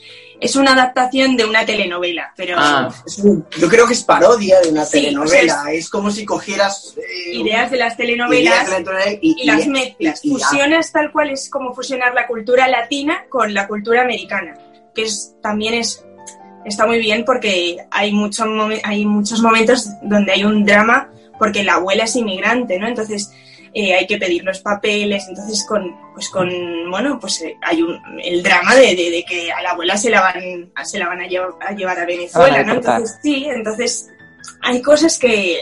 es 0.42 0.56
una 0.58 0.74
adaptación 0.74 1.38
de 1.38 1.46
una 1.46 1.66
telenovela, 1.66 2.34
pero 2.36 2.56
Ah. 2.60 2.90
Es 3.06 3.20
un- 3.20 3.46
yo 3.60 3.70
creo 3.70 3.86
que 3.88 3.94
es 3.94 4.04
parodia 4.04 4.60
de 4.60 4.70
una 4.70 4.84
Sí, 4.86 4.94
telenovela. 5.04 5.62
o 5.62 5.64
sea, 5.66 5.72
es 5.74 5.90
como 5.90 6.12
si 6.12 6.26
cogieras 6.26 6.96
eh, 6.98 7.36
ideas 7.36 7.70
de 7.72 7.78
las 7.78 7.96
telenovelas 7.96 8.66
de 8.66 8.72
la 8.72 8.78
telenovela 8.78 9.20
y, 9.22 9.36
y 9.44 9.46
las 9.46 9.68
mezclas. 9.68 10.20
y- 10.26 10.30
y- 10.30 10.32
Fusionas 10.34 10.92
tal 10.92 11.12
cual 11.12 11.30
es 11.30 11.48
como 11.50 11.74
fusionar 11.76 12.14
la 12.16 12.26
cultura 12.28 12.68
latina 12.68 13.26
con 13.30 13.54
la 13.54 13.68
cultura 13.68 14.02
americana, 14.02 14.58
que 14.96 15.04
es, 15.04 15.36
también 15.42 15.76
es 15.76 16.04
está 16.66 16.86
muy 16.86 17.00
bien 17.00 17.24
porque 17.26 17.78
hay, 17.90 18.12
mucho 18.12 18.46
hay 18.84 19.06
muchos 19.06 19.42
momentos 19.42 19.88
donde 20.04 20.32
hay 20.32 20.44
un 20.44 20.64
drama 20.66 21.10
porque 21.40 21.64
la 21.64 21.74
abuela 21.76 22.04
es 22.04 22.16
inmigrante, 22.16 22.78
¿no? 22.78 22.88
Entonces 22.88 23.32
eh, 23.74 23.94
hay 23.94 24.06
que 24.08 24.18
pedir 24.18 24.44
los 24.44 24.60
papeles, 24.60 25.26
entonces 25.30 25.66
con, 25.68 25.96
pues 26.14 26.30
con, 26.30 26.50
bueno, 26.90 27.18
pues 27.20 27.42
eh, 27.42 27.56
hay 27.62 27.82
un, 27.82 27.98
el 28.24 28.44
drama 28.44 28.76
de, 28.76 28.96
de- 28.96 29.12
de 29.12 29.24
que 29.28 29.52
a 29.52 29.62
la 29.62 29.72
abuela 29.72 29.96
se 29.98 30.10
la 30.10 30.22
van, 30.22 30.72
se 30.84 31.00
la 31.00 31.08
van 31.08 31.22
a, 31.22 31.28
llevar, 31.28 31.52
a 31.62 31.72
llevar 31.74 32.00
a 32.00 32.06
Venezuela, 32.06 32.60
a 32.60 32.64
¿no? 32.64 32.74
Entonces 32.74 33.20
sí, 33.24 33.46
entonces 33.50 34.10
hay 34.62 34.82
cosas 34.82 35.18
que 35.18 35.60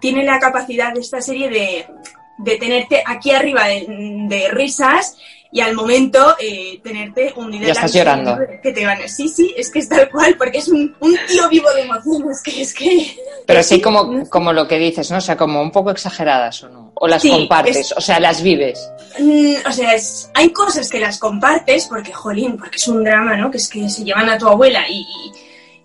tiene 0.00 0.24
la 0.24 0.38
capacidad 0.38 0.92
de 0.92 1.00
esta 1.00 1.20
serie 1.20 1.48
de 1.48 1.86
de 2.36 2.56
tenerte 2.56 3.00
aquí 3.06 3.30
arriba 3.30 3.68
de, 3.68 3.86
de 4.28 4.48
risas 4.48 5.16
y 5.54 5.60
al 5.60 5.72
momento 5.72 6.34
eh, 6.40 6.80
tenerte 6.82 7.32
hundido 7.36 7.64
Ya 7.66 7.72
estás 7.74 7.92
llorando. 7.94 8.36
Que 8.60 8.72
te 8.72 8.84
van, 8.84 9.08
sí, 9.08 9.28
sí, 9.28 9.54
es 9.56 9.70
que 9.70 9.78
es 9.78 9.88
tal 9.88 10.10
cual, 10.10 10.34
porque 10.36 10.58
es 10.58 10.66
un, 10.66 10.96
un 10.98 11.16
tío 11.28 11.48
vivo 11.48 11.72
de 11.72 11.82
emociones, 11.82 12.42
que 12.42 12.60
es 12.62 12.74
que... 12.74 13.16
Pero 13.46 13.62
sí, 13.62 13.80
como, 13.80 14.28
como 14.28 14.52
lo 14.52 14.66
que 14.66 14.80
dices, 14.80 15.12
¿no? 15.12 15.18
O 15.18 15.20
sea, 15.20 15.36
como 15.36 15.62
un 15.62 15.70
poco 15.70 15.92
exageradas 15.92 16.60
o 16.64 16.68
no. 16.70 16.90
O 16.96 17.06
las 17.06 17.22
Sí, 17.22 17.30
compartes, 17.30 17.76
es- 17.76 17.92
o 17.96 18.00
sea, 18.00 18.18
las 18.18 18.42
vives. 18.42 18.90
Mm, 19.20 19.54
o 19.68 19.72
sea, 19.72 19.94
es- 19.94 20.28
hay 20.34 20.50
cosas 20.50 20.90
que 20.90 20.98
las 20.98 21.18
compartes 21.20 21.86
porque, 21.86 22.12
jolín, 22.12 22.56
porque 22.58 22.76
es 22.76 22.88
un 22.88 23.04
drama, 23.04 23.36
¿no? 23.36 23.48
Que 23.52 23.58
es 23.58 23.68
que 23.68 23.88
se 23.88 24.02
llevan 24.02 24.28
a 24.30 24.36
tu 24.36 24.48
abuela 24.48 24.84
y, 24.88 25.02
y, 25.02 25.32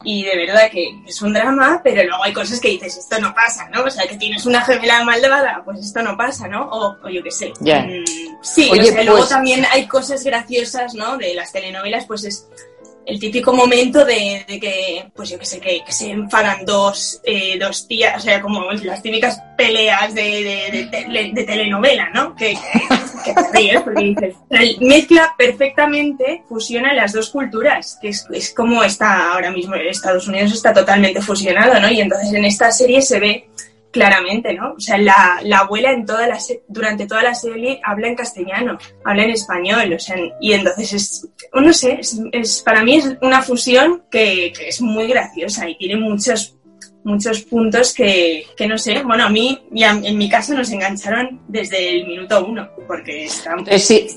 y 0.04 0.24
de 0.24 0.38
verdad 0.38 0.70
que 0.72 1.02
es 1.06 1.22
un 1.22 1.34
drama, 1.34 1.82
pero 1.84 2.04
luego 2.04 2.24
hay 2.24 2.32
cosas 2.34 2.60
que 2.60 2.70
dices, 2.70 2.98
esto 2.98 3.20
no 3.20 3.34
pasa, 3.34 3.68
¿no? 3.70 3.84
O 3.84 3.90
sea, 3.90 4.08
que 4.08 4.16
tienes 4.18 4.46
una 4.46 4.62
gemela 4.62 5.04
malvada, 5.04 5.62
pues 5.66 5.80
esto 5.80 6.02
no 6.02 6.16
pasa, 6.16 6.48
¿no? 6.48 6.64
O, 6.70 6.98
o 7.04 7.10
yo 7.10 7.22
qué 7.22 7.32
sé. 7.32 7.52
Mm, 7.60 8.06
sí, 8.42 8.70
Oye, 8.72 8.82
o 8.82 8.94
sea, 8.94 9.04
luego 9.04 9.18
pues- 9.20 9.30
también 9.30 9.66
hay 9.72 9.88
cosas 9.88 10.24
graciosas, 10.24 10.94
¿no? 10.94 11.18
De 11.18 11.34
las 11.34 11.52
telenovelas, 11.52 12.06
pues 12.06 12.24
es 12.24 12.48
el 13.06 13.20
típico 13.20 13.54
momento 13.54 14.06
de, 14.06 14.46
de 14.48 14.60
que, 14.60 15.06
pues 15.16 15.30
yo 15.30 15.40
qué 15.40 15.46
sé, 15.46 15.60
que, 15.60 15.84
que 15.84 15.92
se 15.92 16.12
enfadan 16.12 16.64
dos, 16.66 17.20
eh, 17.24 17.58
dos 17.60 17.88
tías, 17.88 18.18
o 18.18 18.20
sea, 18.20 18.42
como 18.42 18.72
las 18.72 19.02
típicas 19.02 19.42
peleas 19.58 20.14
de, 20.14 20.22
de, 20.22 20.72
de 20.72 20.88
tele- 20.92 21.34
de 21.34 21.44
telenovela, 21.44 22.10
¿no? 22.14 22.36
Que, 22.36 22.54
que, 22.54 23.24
que 23.26 23.34
te 23.34 23.58
ríes 23.58 23.82
porque 23.82 24.04
dices, 24.04 24.36
mezcla 24.80 25.34
perfectamente, 25.38 26.44
fusiona 26.48 26.94
las 26.94 27.14
dos 27.14 27.30
culturas, 27.30 27.98
que 28.02 28.10
es, 28.10 28.26
es 28.32 28.54
como 28.54 28.84
está 28.84 29.34
ahora 29.34 29.52
mismo 29.52 29.76
Estados 29.76 30.28
Unidos 30.28 30.52
está 30.54 30.74
totalmente 30.74 31.22
fusionado, 31.22 31.80
¿no? 31.80 31.90
Y 31.92 32.02
entonces 32.02 32.32
en 32.34 32.46
esta 32.46 32.72
serie 32.72 33.02
se 33.02 33.20
ve 33.20 33.50
claramente, 33.92 34.54
¿no? 34.54 34.74
O 34.74 34.80
sea, 34.80 34.98
la, 34.98 35.40
la 35.44 35.60
abuela 35.60 35.92
en 35.92 36.06
toda 36.06 36.28
la 36.28 36.38
durante 36.68 37.08
toda 37.08 37.24
la 37.24 37.34
serie 37.36 37.80
habla 37.84 38.08
en 38.08 38.16
castellano, 38.16 38.78
habla 39.04 39.24
en 39.24 39.32
español, 39.32 39.94
o 39.94 40.00
sea, 40.00 40.16
y 40.40 40.54
entonces 40.54 40.94
es, 40.94 41.28
no 41.54 41.74
sé, 41.74 41.98
es, 42.00 42.20
es- 42.32 42.62
para 42.62 42.84
mí 42.84 42.96
es 42.98 43.18
una 43.22 43.42
fusión 43.42 44.04
que, 44.12 44.54
que 44.56 44.70
es 44.70 44.82
muy 44.82 45.08
graciosa 45.08 45.68
y 45.68 45.78
tiene 45.78 45.96
muchos 45.98 46.56
muchos 47.04 47.42
puntos 47.42 47.94
que, 47.94 48.46
que 48.58 48.68
no 48.68 48.78
sé, 48.78 49.02
bueno, 49.04 49.26
a 49.26 49.30
mí 49.30 49.60
en 49.74 50.18
mi 50.18 50.30
caso 50.30 50.54
nos 50.54 50.70
engancharon 50.72 51.42
desde 51.48 51.98
el 51.98 52.08
minuto 52.08 52.46
uno, 52.46 52.70
porque 52.88 53.26
está... 53.26 53.52
Entonces, 53.58 53.86
sí, 53.86 54.08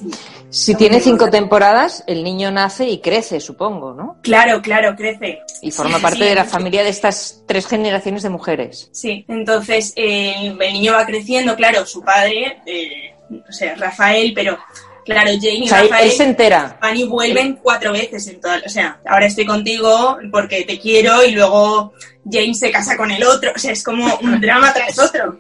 Si 0.50 0.74
tiene 0.74 1.00
cinco 1.00 1.30
temporadas, 1.30 2.04
el 2.06 2.22
niño 2.22 2.50
nace 2.50 2.88
y 2.88 3.00
crece, 3.00 3.40
supongo, 3.40 3.94
¿no? 3.94 4.18
Claro, 4.22 4.60
claro, 4.60 4.94
crece. 4.96 5.40
Y 5.62 5.70
forma 5.70 5.96
Sí, 5.96 6.02
parte 6.02 6.18
sí. 6.18 6.24
de 6.24 6.34
la 6.34 6.44
familia 6.44 6.82
de 6.82 6.90
estas 6.90 7.42
tres 7.46 7.66
generaciones 7.66 8.22
de 8.22 8.28
mujeres. 8.30 8.90
Sí, 8.92 9.24
entonces 9.28 9.92
eh, 9.96 10.54
el 10.60 10.72
niño 10.72 10.92
va 10.92 11.06
creciendo, 11.06 11.56
claro, 11.56 11.86
su 11.86 12.02
padre, 12.02 12.58
eh, 12.66 13.14
o 13.48 13.52
sea, 13.52 13.74
Rafael, 13.76 14.32
pero 14.34 14.58
claro, 15.04 15.30
Jane 15.40 15.54
y 15.59 15.62
O 15.64 15.68
sea, 15.68 15.80
él, 15.82 15.88
Rafael 15.90 16.11
él 16.11 16.16
se 16.16 16.25
entera. 16.25 16.78
van 16.80 16.97
y 16.97 17.04
vuelven 17.04 17.59
cuatro 17.62 17.92
veces 17.92 18.26
en 18.28 18.40
toda, 18.40 18.61
o 18.64 18.68
sea, 18.68 19.00
ahora 19.06 19.26
estoy 19.26 19.44
contigo 19.47 20.18
porque 20.30 20.64
te 20.64 20.78
quiero 20.78 21.25
y 21.25 21.32
luego 21.32 21.92
Jane 22.30 22.54
se 22.54 22.71
casa 22.71 22.97
con 22.97 23.11
el 23.11 23.23
otro, 23.25 23.52
o 23.54 23.59
sea, 23.59 23.73
es 23.73 23.82
como 23.82 24.14
un 24.23 24.40
drama 24.40 24.73
tras 24.73 24.99
otro. 24.99 25.37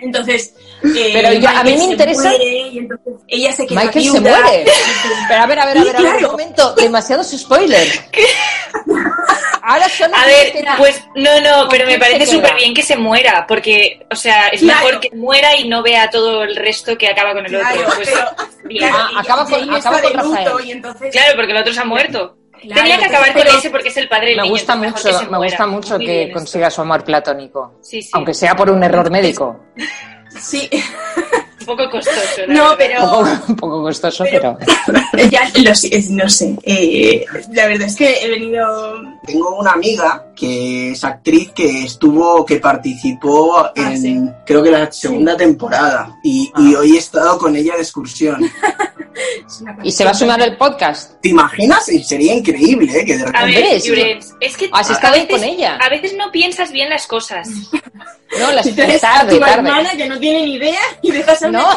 Entonces, 0.00 0.54
eh, 0.82 1.10
Pero 1.12 1.32
ya, 1.34 1.60
a 1.60 1.64
mí 1.64 1.74
me 1.76 1.84
interesa- 1.84 2.32
y 2.42 2.78
entonces 2.78 3.14
ella 3.28 3.52
se 3.52 3.66
queda 3.66 3.84
Michael 3.84 4.04
se 4.04 4.10
viuda. 4.20 4.40
muere. 4.42 4.64
Pero 5.28 5.42
a 5.42 5.46
ver, 5.46 5.58
a 5.58 5.66
ver, 5.66 5.78
a 5.78 5.82
ver, 5.84 5.96
a 5.96 6.00
ver, 6.00 6.24
un 6.24 6.30
momento. 6.30 6.74
Demasiados 6.74 7.30
spoilers. 7.30 8.00
Ahora 9.66 9.88
solo 9.88 10.14
A 10.14 10.26
ver, 10.26 10.52
pues 10.76 11.02
no, 11.14 11.40
no, 11.40 11.60
¿Con 11.60 11.68
pero 11.70 11.86
me 11.86 11.98
parece 11.98 12.26
súper 12.26 12.54
bien 12.56 12.74
que 12.74 12.82
se 12.82 12.96
muera, 12.96 13.46
porque, 13.48 14.04
o 14.10 14.14
sea, 14.16 14.48
es 14.48 14.60
Claro. 14.60 14.84
mejor 14.84 15.00
que 15.00 15.10
muera 15.16 15.56
y 15.56 15.66
no 15.68 15.82
vea 15.82 16.10
todo 16.10 16.42
el 16.42 16.54
resto 16.54 16.98
que 16.98 17.08
acaba 17.08 17.32
con 17.32 17.46
el 17.46 17.50
Claro, 17.52 17.80
otro. 17.80 17.94
Pues, 17.96 18.10
pero- 18.10 18.30
bien. 18.64 18.88
claro, 18.88 18.96
Ah, 18.98 19.10
y 19.12 19.18
acaba 19.20 19.44
con- 19.44 19.54
acaba 19.74 19.78
está 19.78 19.90
con 19.90 20.26
luto 20.28 20.36
Rafael. 20.38 20.66
y 20.66 20.70
entonces 20.72 21.10
Claro, 21.12 21.32
porque 21.36 21.52
el 21.52 21.58
otro 21.58 21.72
se 21.72 21.80
ha 21.80 21.84
muerto. 21.84 22.36
Claro, 22.62 22.82
Tenía 22.82 22.98
que 22.98 23.04
acabar 23.06 23.32
con 23.32 23.46
ese 23.46 23.70
porque 23.70 23.88
es 23.88 23.96
el 23.96 24.08
padre 24.08 24.26
del 24.28 24.36
Me 24.36 24.42
niño. 24.42 24.52
gusta 24.52 24.76
mucho, 24.76 24.94
que 25.02 25.12
se 25.14 25.26
me 25.26 25.38
gusta 25.38 25.66
mucho 25.66 25.96
Muy 25.96 26.06
que 26.06 26.22
esto. 26.24 26.34
consiga 26.34 26.70
su 26.70 26.80
amor 26.82 27.04
platónico. 27.04 27.74
Sí, 27.82 28.00
sí. 28.02 28.10
Aunque 28.14 28.32
sea 28.34 28.54
por 28.56 28.70
un 28.70 28.82
error 28.84 29.10
médico. 29.10 29.60
Sí, 30.40 30.68
Un 31.60 31.66
poco 31.66 31.88
costoso. 31.90 32.42
la 32.46 32.54
no, 32.54 32.76
verdad. 32.76 32.76
pero 32.78 33.02
Un 33.04 33.10
poco, 33.10 33.44
un 33.48 33.56
poco 33.56 33.82
costoso, 33.82 34.24
pero. 34.30 34.58
pero 35.12 35.28
ya 35.30 35.42
lo 35.62 35.74
sé, 35.74 36.04
no 36.10 36.28
sé. 36.28 36.54
eh, 36.64 37.24
la 37.52 37.66
verdad 37.66 37.86
es 37.88 37.96
que 37.96 38.18
he 38.24 38.28
venido. 38.30 39.13
Tengo 39.26 39.56
una 39.56 39.72
amiga 39.72 40.26
que 40.36 40.92
es 40.92 41.02
actriz 41.04 41.50
que 41.52 41.84
estuvo, 41.84 42.44
que 42.44 42.56
participó 42.56 43.70
en, 43.74 43.84
Ah, 43.86 43.96
sí. 43.96 44.20
creo 44.44 44.62
que 44.62 44.70
la 44.70 44.90
segunda 44.92 45.36
temporada. 45.36 46.16
Y, 46.22 46.52
y 46.58 46.74
Ah. 46.74 46.78
hoy 46.80 46.96
he 46.96 46.98
estado 46.98 47.38
con 47.38 47.56
ella 47.56 47.74
de 47.74 47.80
excursión. 47.82 48.44
es 49.46 49.62
¿Y 49.82 49.92
se 49.92 50.04
va 50.04 50.10
a 50.10 50.14
sumar 50.14 50.42
al 50.42 50.56
podcast? 50.56 51.12
¿Te 51.22 51.28
imaginas? 51.30 51.86
Sería 52.06 52.34
increíble, 52.34 53.00
¿eh? 53.00 53.04
Que 53.04 53.16
de 53.16 53.22
A 53.22 53.26
repente... 53.26 53.60
ver, 53.62 53.80
sí. 53.80 53.88
Llorens, 53.88 54.34
es 54.40 54.56
que 54.56 54.68
¿Has 54.72 54.90
a 54.90 54.92
estado 54.94 55.14
veces, 55.14 55.30
con 55.30 55.44
ella? 55.44 55.78
a 55.80 55.88
veces 55.88 56.14
no 56.16 56.30
piensas 56.30 56.70
bien 56.72 56.90
las 56.90 57.06
cosas. 57.06 57.48
No, 58.36 58.50
las 58.50 58.66
Entonces, 58.66 59.00
tarde, 59.00 59.34
tu 59.34 59.38
tarde. 59.38 59.54
hermana 59.54 59.90
que 59.96 60.08
no 60.08 60.18
tiene 60.18 60.44
ni 60.44 60.54
idea 60.56 60.80
y 61.02 61.12
dejas 61.12 61.40
a 61.44 61.50
No. 61.52 61.64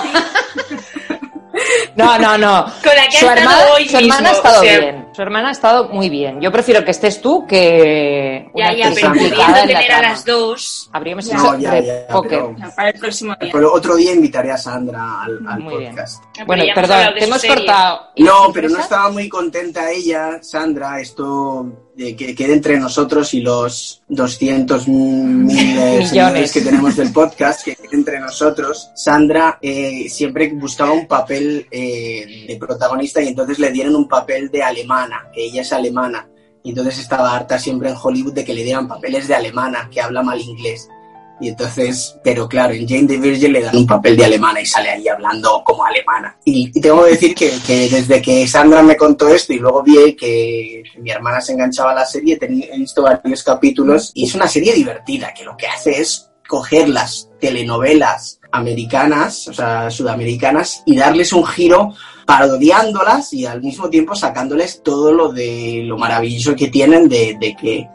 No, 1.95 2.17
no, 2.17 2.35
no. 2.37 2.65
Con 2.83 2.95
la 2.95 3.05
que 3.07 3.17
Su 3.19 3.25
estado 3.25 3.31
hermana, 3.37 3.57
hoy 3.75 3.89
su 3.89 3.97
hermana 3.97 4.21
mismo, 4.21 4.27
ha 4.27 4.31
estado 4.37 4.59
o 4.59 4.63
sea- 4.63 4.79
bien. 4.79 5.06
Su 5.17 5.23
hermana 5.23 5.49
ha 5.49 5.51
estado 5.51 5.89
muy 5.89 6.11
bien. 6.11 6.39
Yo 6.41 6.51
prefiero 6.51 6.85
que 6.85 6.91
estés 6.91 7.19
tú 7.23 7.47
que 7.47 8.51
una 8.53 8.71
Ya, 8.71 8.89
ya, 8.89 8.91
pero 8.93 9.09
pudiendo 9.13 9.35
la 9.35 9.63
tener 9.65 9.91
a 9.91 10.01
las 10.03 10.23
dos. 10.23 10.91
Habríamos 10.93 11.25
hecho 11.25 11.37
No, 11.37 11.57
de 11.57 12.05
póker. 12.07 12.29
pero- 12.29 12.55
No, 12.55 12.69
para 12.75 12.89
el 12.89 12.99
próximo 12.99 13.35
día. 13.41 13.49
Pero 13.51 13.73
otro 13.73 13.95
día 13.95 14.13
invitaré 14.13 14.51
a 14.51 14.59
Sandra 14.59 15.23
al, 15.23 15.39
al 15.47 15.59
Muy 15.61 15.77
bien. 15.77 15.95
podcast. 15.95 16.23
Pero 16.35 16.45
Bueno, 16.45 16.63
perdón, 16.75 16.99
te 17.17 17.23
hemos 17.25 17.41
serie. 17.41 17.55
cortado. 17.55 17.99
¿Y 18.13 18.23
No, 18.25 18.51
pero 18.53 18.69
no 18.69 18.77
estaba 18.77 19.09
muy 19.09 19.27
contenta 19.27 19.89
ella, 19.89 20.37
Sandra, 20.43 21.01
esto 21.01 21.65
de 21.97 22.15
que 22.15 22.35
quede 22.35 22.53
entre 22.53 22.79
nosotros 22.79 23.33
y 23.33 23.41
los 23.41 24.03
200 24.07 24.87
mil 24.87 25.49
eh, 25.49 25.99
Millones. 25.99 26.51
que 26.51 26.61
tenemos 26.61 26.95
del 26.95 27.11
podcast, 27.11 27.65
que 27.65 27.75
quede 27.75 27.95
entre 27.95 28.19
nosotros. 28.19 28.91
Sandra 28.93 29.57
eh, 29.61 30.07
siempre 30.07 30.53
buscaba 30.53 30.91
un 30.91 31.07
papel 31.07 31.65
eh, 31.71 32.45
de 32.47 32.55
protagonista 32.57 33.19
y 33.19 33.29
entonces 33.29 33.57
le 33.57 33.71
dieron 33.71 33.95
un 33.95 34.07
papel 34.07 34.51
de 34.51 34.61
alemana, 34.61 35.27
que 35.33 35.45
ella 35.45 35.61
es 35.61 35.73
alemana. 35.73 36.29
Y 36.63 36.69
entonces 36.69 36.99
estaba 36.99 37.35
harta 37.35 37.57
siempre 37.57 37.89
en 37.89 37.95
Hollywood 38.01 38.33
de 38.33 38.45
que 38.45 38.53
le 38.53 38.63
dieran 38.63 38.87
papeles 38.87 39.27
de 39.27 39.33
alemana, 39.33 39.89
que 39.91 39.99
habla 39.99 40.21
mal 40.21 40.39
inglés. 40.39 40.87
Y 41.39 41.49
entonces, 41.49 42.17
pero 42.23 42.47
claro, 42.47 42.73
en 42.73 42.87
Jane 42.87 43.07
the 43.07 43.17
Virgin 43.17 43.53
le 43.53 43.61
dan 43.61 43.75
un 43.75 43.85
papel 43.85 44.17
de 44.17 44.25
alemana 44.25 44.59
y 44.59 44.65
sale 44.65 44.89
ahí 44.89 45.07
hablando 45.07 45.61
como 45.63 45.85
alemana. 45.85 46.37
Y, 46.45 46.71
tengo 46.81 47.03
que 47.03 47.11
decir 47.11 47.35
que, 47.35 47.51
que 47.65 47.89
desde 47.89 48.21
que 48.21 48.47
Sandra 48.47 48.81
me 48.81 48.97
contó 48.97 49.27
esto 49.29 49.53
y 49.53 49.59
luego 49.59 49.83
vi 49.83 50.15
que 50.15 50.83
mi 50.99 51.11
hermana 51.11 51.39
se 51.41 51.53
enganchaba 51.53 51.91
a 51.91 51.95
la 51.95 52.05
serie, 52.05 52.39
he 52.41 52.77
visto 52.77 53.03
varios 53.03 53.43
capítulos 53.43 54.11
y 54.15 54.25
es 54.25 54.35
una 54.35 54.47
serie 54.47 54.73
divertida 54.73 55.33
que 55.33 55.43
lo 55.43 55.55
que 55.55 55.67
hace 55.67 56.01
es 56.01 56.29
coger 56.47 56.89
las 56.89 57.29
telenovelas 57.39 58.39
americanas, 58.51 59.47
o 59.47 59.53
sea, 59.53 59.91
sudamericanas, 59.91 60.81
y 60.85 60.95
darles 60.95 61.33
un 61.33 61.45
giro 61.45 61.93
parodiándolas 62.25 63.33
y 63.33 63.45
al 63.45 63.61
mismo 63.61 63.89
tiempo 63.89 64.15
sacándoles 64.15 64.81
todo 64.83 65.11
lo 65.11 65.31
de 65.31 65.83
lo 65.85 65.97
maravilloso 65.97 66.55
que 66.55 66.67
tienen 66.69 67.07
de, 67.07 67.37
de 67.39 67.55
que 67.55 67.87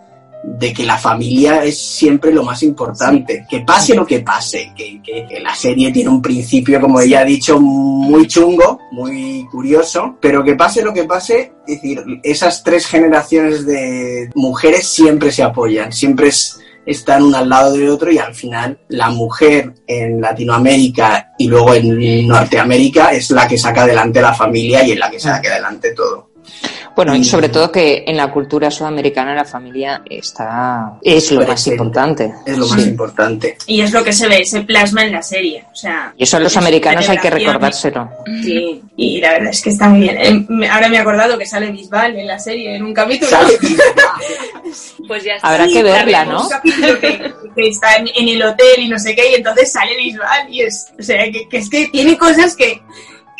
de 0.45 0.73
que 0.73 0.85
la 0.85 0.99
familia 0.99 1.63
es 1.65 1.79
siempre 1.79 2.33
lo 2.33 2.43
más 2.43 2.63
importante. 2.63 3.47
Que 3.49 3.61
pase 3.61 3.95
lo 3.95 4.05
que 4.05 4.21
pase, 4.21 4.73
que, 4.77 5.01
que- 5.03 5.27
que 5.29 5.41
la 5.41 5.55
serie 5.55 5.93
tiene 5.93 6.11
un 6.11 6.21
principio, 6.21 6.81
como 6.81 7.01
ella 7.01 7.21
ha 7.21 7.25
dicho, 7.25 7.61
muy 7.61 8.27
chungo, 8.27 8.81
muy 8.91 9.47
curioso, 9.51 10.17
pero 10.21 10.43
que 10.43 10.55
pase 10.57 10.83
lo 10.83 10.93
que 10.93 11.05
pase, 11.05 11.53
es 11.67 11.77
decir, 11.81 12.03
esas 12.25 12.63
tres 12.65 12.87
generaciones 12.87 13.65
de 13.67 14.31
mujeres 14.35 14.87
siempre 14.89 15.31
se 15.31 15.43
apoyan, 15.45 15.93
siempre 15.93 16.29
es- 16.29 16.59
están 16.85 17.23
una 17.23 17.39
al 17.39 17.49
lado 17.49 17.73
del 17.75 17.89
otro 17.91 18.11
y 18.11 18.19
al 18.19 18.35
final 18.35 18.81
la 18.89 19.11
mujer 19.11 19.73
en 19.87 20.21
Latinoamérica 20.21 21.33
y 21.39 21.47
luego 21.47 21.75
en 21.75 22.27
Norteamérica 22.27 23.13
es 23.13 23.31
la 23.31 23.47
que 23.47 23.57
saca 23.57 23.83
adelante 23.85 24.21
la 24.21 24.35
familia 24.35 24.83
y 24.85 24.91
es 24.93 24.99
la 24.99 25.09
que 25.09 25.21
saca 25.21 25.49
adelante 25.53 25.93
todo. 25.95 26.32
Bueno, 26.95 27.15
y 27.17 27.21
Mm. 27.21 27.25
sobre 27.25 27.49
todo 27.49 27.73
que 27.73 28.05
en 28.07 28.17
la 28.19 28.31
cultura 28.31 28.71
sudamericana 28.71 29.35
la 29.35 29.45
familia 29.47 30.03
está 30.11 30.93
es 31.03 31.33
lo 31.33 31.47
más 31.47 31.67
importante. 31.67 32.35
Es 32.45 32.59
lo 32.59 32.67
más 32.67 32.83
Sí. 32.83 32.89
importante. 32.91 33.57
Y 33.67 33.81
es 33.81 33.93
lo 33.93 34.05
que 34.05 34.13
se 34.13 34.29
ve, 34.29 34.45
se 34.45 34.61
plasma 34.63 35.03
en 35.05 35.13
la 35.13 35.23
serie. 35.23 35.65
O 35.73 35.75
sea, 35.75 36.13
Y 36.19 36.25
eso 36.25 36.37
a 36.37 36.41
los 36.41 36.53
es 36.53 36.59
americanos 36.59 37.09
hay 37.09 37.17
que 37.19 37.31
recordárselo. 37.31 38.11
Sí, 38.43 38.83
y 38.97 39.21
la 39.21 39.33
verdad 39.33 39.51
es 39.51 39.63
que 39.63 39.71
está 39.71 39.89
muy 39.89 40.01
bien. 40.01 40.47
Me- 40.51 40.69
Ahora 40.69 40.89
me 40.89 40.97
he 40.97 41.01
acordado 41.01 41.39
que 41.39 41.47
sale 41.47 41.71
Bisbal 41.71 42.19
en 42.19 42.27
la 42.27 42.39
serie, 42.39 42.77
en 42.77 42.83
un 42.85 42.93
capítulo. 42.93 43.31
Pues 45.09 45.25
ya 45.25 45.35
está. 45.35 45.49
Habrá 45.49 45.67
que 45.67 45.83
verla, 45.83 46.25
¿no? 46.25 46.43
Un 46.45 46.49
capítulo 46.49 46.99
que, 47.01 47.33
que 47.55 47.69
está 47.69 47.97
en, 47.97 48.09
en 48.15 48.29
el 48.29 48.43
hotel 48.43 48.79
y 48.79 48.89
no 48.89 48.99
sé 48.99 49.15
qué, 49.15 49.31
y 49.33 49.35
entonces 49.35 49.73
sale 49.73 49.97
Bisbal 49.97 50.53
y 50.53 50.63
es, 50.63 50.93
o 50.99 51.03
sea, 51.03 51.25
que, 51.31 51.49
que 51.49 51.57
es 51.59 51.69
que 51.69 51.89
tiene 51.89 52.17
cosas 52.17 52.57
que, 52.57 52.81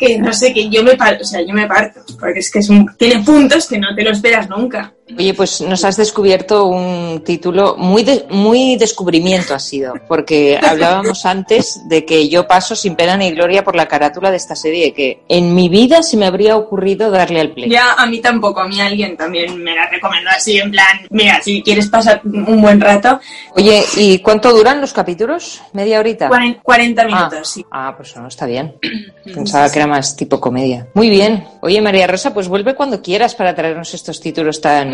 que 0.05 0.17
no 0.19 0.33
sé, 0.33 0.53
que 0.53 0.69
yo 0.69 0.83
me 0.83 0.95
parto, 0.95 1.23
o 1.23 1.25
sea, 1.25 1.41
yo 1.41 1.53
me 1.53 1.67
parto, 1.67 2.01
porque 2.19 2.39
es 2.39 2.51
que 2.51 2.59
es 2.59 2.69
un- 2.69 2.95
tiene 2.97 3.23
puntos 3.23 3.67
que 3.67 3.77
no 3.79 3.95
te 3.95 4.03
lo 4.03 4.11
esperas 4.11 4.49
nunca. 4.49 4.92
Oye, 5.17 5.33
pues 5.33 5.59
nos 5.59 5.83
has 5.83 5.97
descubierto 5.97 6.65
un 6.65 7.21
título 7.25 7.75
muy 7.77 8.03
de- 8.03 8.25
muy 8.29 8.77
descubrimiento 8.77 9.53
ha 9.53 9.59
sido, 9.59 9.93
porque 10.07 10.57
hablábamos 10.61 11.25
antes 11.25 11.81
de 11.89 12.05
que 12.05 12.29
yo 12.29 12.47
paso 12.47 12.73
sin 12.73 12.95
pena 12.95 13.17
ni 13.17 13.31
gloria 13.31 13.65
por 13.65 13.75
la 13.75 13.85
carátula 13.87 14.31
de 14.31 14.37
esta 14.37 14.55
serie, 14.55 14.93
que 14.93 15.21
en 15.27 15.53
mi 15.53 15.67
vida 15.67 16.01
se 16.03 16.15
me 16.15 16.25
habría 16.25 16.55
ocurrido 16.55 17.11
darle 17.11 17.41
al 17.41 17.51
play. 17.51 17.69
Ya, 17.69 17.93
a 17.93 18.05
mí 18.05 18.21
tampoco, 18.21 18.61
a 18.61 18.67
mí 18.67 18.79
alguien 18.79 19.17
también 19.17 19.61
me 19.61 19.75
la 19.75 19.87
recomendó 19.89 20.29
así, 20.29 20.57
en 20.57 20.71
plan, 20.71 21.01
mira, 21.09 21.41
si 21.43 21.61
quieres 21.61 21.87
pasar 21.89 22.21
un 22.23 22.61
buen 22.61 22.79
rato, 22.79 23.19
Oye, 23.55 23.83
¿y 23.97 24.19
cuánto 24.19 24.51
duran 24.53 24.79
los 24.79 24.93
capítulos? 24.93 25.61
¿Media 25.73 25.99
horita? 25.99 26.29
cuaren- 26.29 26.59
40 26.63 27.01
Ah, 27.01 27.05
minutos, 27.05 27.49
sí. 27.49 27.65
ah, 27.71 27.93
pues 27.95 28.15
no, 28.15 28.27
está 28.27 28.45
bien. 28.45 28.75
Pensaba 29.25 29.69
que 29.69 29.79
era 29.79 29.87
más 29.87 30.15
tipo 30.15 30.39
comedia. 30.39 30.87
Muy 30.93 31.09
bien. 31.09 31.45
Oye, 31.61 31.81
María 31.81 32.07
Rosa, 32.07 32.33
pues 32.33 32.47
vuelve 32.47 32.73
cuando 32.73 33.01
quieras 33.01 33.35
para 33.35 33.53
traernos 33.53 33.93
estos 33.93 34.19
títulos 34.21 34.59
tan 34.61 34.93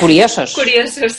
curiosos. 0.00 0.54
Curiosos. 0.54 1.12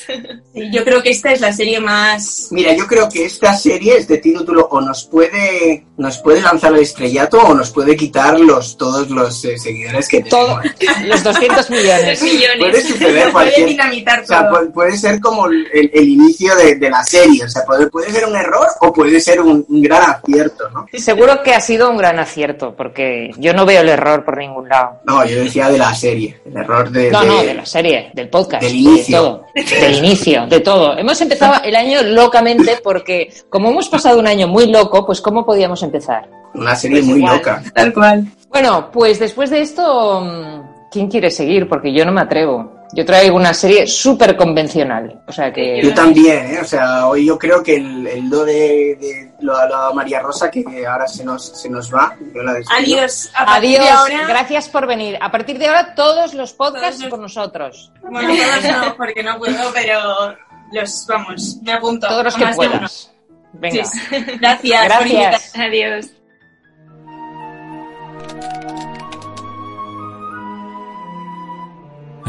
Sí, 0.53 0.69
Yo 0.71 0.83
creo 0.83 1.01
que 1.01 1.11
esta 1.11 1.31
es 1.31 1.39
la 1.41 1.53
serie 1.53 1.79
más... 1.79 2.47
Mira, 2.51 2.73
yo 2.75 2.85
creo 2.88 3.07
que 3.09 3.25
esta 3.25 3.53
serie, 3.55 3.97
este 3.97 4.17
título, 4.17 4.67
o 4.71 4.81
nos 4.81 5.05
puede, 5.05 5.85
nos 5.97 6.17
puede 6.19 6.41
lanzar 6.41 6.73
al 6.73 6.79
estrellato 6.79 7.39
o 7.41 7.53
nos 7.53 7.69
puede 7.71 7.95
quitar 7.95 8.39
los, 8.39 8.77
todos 8.77 9.09
los 9.09 9.45
eh, 9.45 9.57
seguidores 9.57 10.07
que 10.07 10.21
Todo, 10.23 10.59
tenemos. 10.77 11.01
los 11.07 11.23
200 11.23 11.69
millones. 11.69 12.19
Puede 12.59 12.81
suceder 12.81 13.13
Puede 13.13 13.31
cualquier... 13.31 13.67
dinamitar 13.69 14.21
O 14.21 14.25
sea, 14.25 14.39
todo. 14.41 14.50
puede, 14.51 14.65
puede 14.71 14.97
ser 14.97 15.19
como 15.21 15.45
el, 15.47 15.67
el- 15.73 15.91
el 15.93 16.09
inicio 16.09 16.55
de, 16.55 16.75
de 16.75 16.89
la 16.89 17.03
serie. 17.03 17.43
O 17.45 17.50
sea, 17.50 17.63
puede, 17.65 17.88
puede 17.88 18.11
ser 18.11 18.25
un 18.25 18.35
error 18.35 18.67
o 18.81 18.91
puede 18.93 19.19
ser 19.21 19.39
un, 19.41 19.65
un 19.67 19.81
gran 19.81 20.09
acierto, 20.11 20.69
¿no? 20.71 20.85
Seguro 20.93 21.41
que 21.43 21.53
ha 21.53 21.61
sido 21.61 21.89
un 21.89 21.97
gran 21.97 22.19
acierto, 22.19 22.75
porque 22.75 23.31
yo 23.38 23.53
no 23.53 23.65
veo 23.65 23.81
el 23.81 23.89
error 23.89 24.23
por 24.25 24.38
ningún 24.38 24.67
lado. 24.69 25.00
No, 25.05 25.25
yo 25.25 25.43
decía 25.43 25.69
de 25.69 25.77
la 25.77 25.93
serie. 25.93 26.39
El 26.45 26.57
error 26.57 26.89
de... 26.89 27.11
No, 27.11 27.21
de- 27.21 27.27
no, 27.27 27.43
de 27.43 27.53
la 27.53 27.65
serie, 27.65 28.11
del 28.13 28.29
podcast, 28.29 28.63
Del 28.63 28.70
de 28.71 28.77
inicio. 28.77 29.17
todo, 29.17 29.45
del 29.53 29.95
inicio, 29.95 30.47
de 30.47 30.59
todo. 30.59 30.97
Hemos 30.97 31.19
empezado 31.21 31.63
el 31.63 31.75
año 31.75 32.01
locamente 32.03 32.79
porque 32.83 33.33
como 33.49 33.69
hemos 33.69 33.89
pasado 33.89 34.19
un 34.19 34.27
año 34.27 34.47
muy 34.47 34.67
loco, 34.67 35.05
pues 35.05 35.21
¿cómo 35.21 35.45
podíamos 35.45 35.81
empezar? 35.83 36.29
Una 36.53 36.75
serie 36.75 36.97
Pues 36.97 37.07
muy 37.09 37.19
igual. 37.19 37.37
loca. 37.37 37.63
Tal 37.73 37.93
cual. 37.93 38.25
Bueno, 38.49 38.89
pues 38.91 39.19
después 39.19 39.49
de 39.49 39.61
esto, 39.61 40.21
mm, 40.21 40.89
¿quién 40.91 41.07
quiere 41.09 41.31
seguir? 41.31 41.69
Porque 41.69 41.93
yo 41.93 42.03
no 42.05 42.11
me 42.11 42.21
atrevo. 42.21 42.73
Yo 42.93 43.05
traigo 43.05 43.36
una 43.38 43.53
serie 43.53 43.88
súper 43.88 44.36
convencional. 44.36 45.21
O 45.27 45.31
sea 45.31 45.51
que... 45.53 45.81
Yo 45.81 45.93
también, 45.93 46.55
¿eh? 46.55 46.60
O 46.62 46.65
sea, 46.65 47.07
hoy 47.07 47.25
yo 47.25 47.38
creo 47.39 47.63
que 47.63 47.75
el, 47.77 48.05
el 48.05 48.29
do 48.29 48.43
de, 48.43 48.98
de 49.00 49.31
lo 49.39 49.55
hablaba 49.55 49.93
María 49.93 50.19
Rosa, 50.19 50.51
que 50.51 50.63
ahora 50.86 51.07
se 51.07 51.24
nos, 51.24 51.45
se 51.62 51.69
nos 51.69 51.93
va. 51.93 52.15
Yo 52.36 52.43
la 52.43 52.53
despido. 52.53 52.77
Adiós. 52.79 53.31
A 53.33 53.55
Adiós, 53.55 53.83
de 53.86 53.89
ahora... 53.89 54.27
gracias 54.27 54.67
por 54.69 54.88
venir. 54.88 55.17
A 55.21 55.31
partir 55.31 55.57
de 55.57 55.67
ahora 55.67 55.95
todos 55.95 56.33
los 56.33 56.53
podcasts 56.53 56.98
Todos 56.98 57.01
los- 57.01 57.10
con 57.12 57.21
nosotros. 57.21 57.91
Bueno, 58.03 58.33
todos 58.33 58.88
no, 58.88 58.95
porque 58.98 59.24
no 59.24 59.38
puedo, 59.39 59.71
pero 59.74 60.36
los, 60.74 61.05
vamos, 61.07 61.57
me 61.63 61.71
apunto. 61.74 62.07
Todos 62.07 62.24
los 62.25 62.36
que 62.36 62.45
puedas. 62.48 63.12
Venga. 63.53 63.86
Sí. 63.86 64.00
Gracias. 64.39 64.83
Gracias. 64.86 65.51
Adiós. 65.55 66.05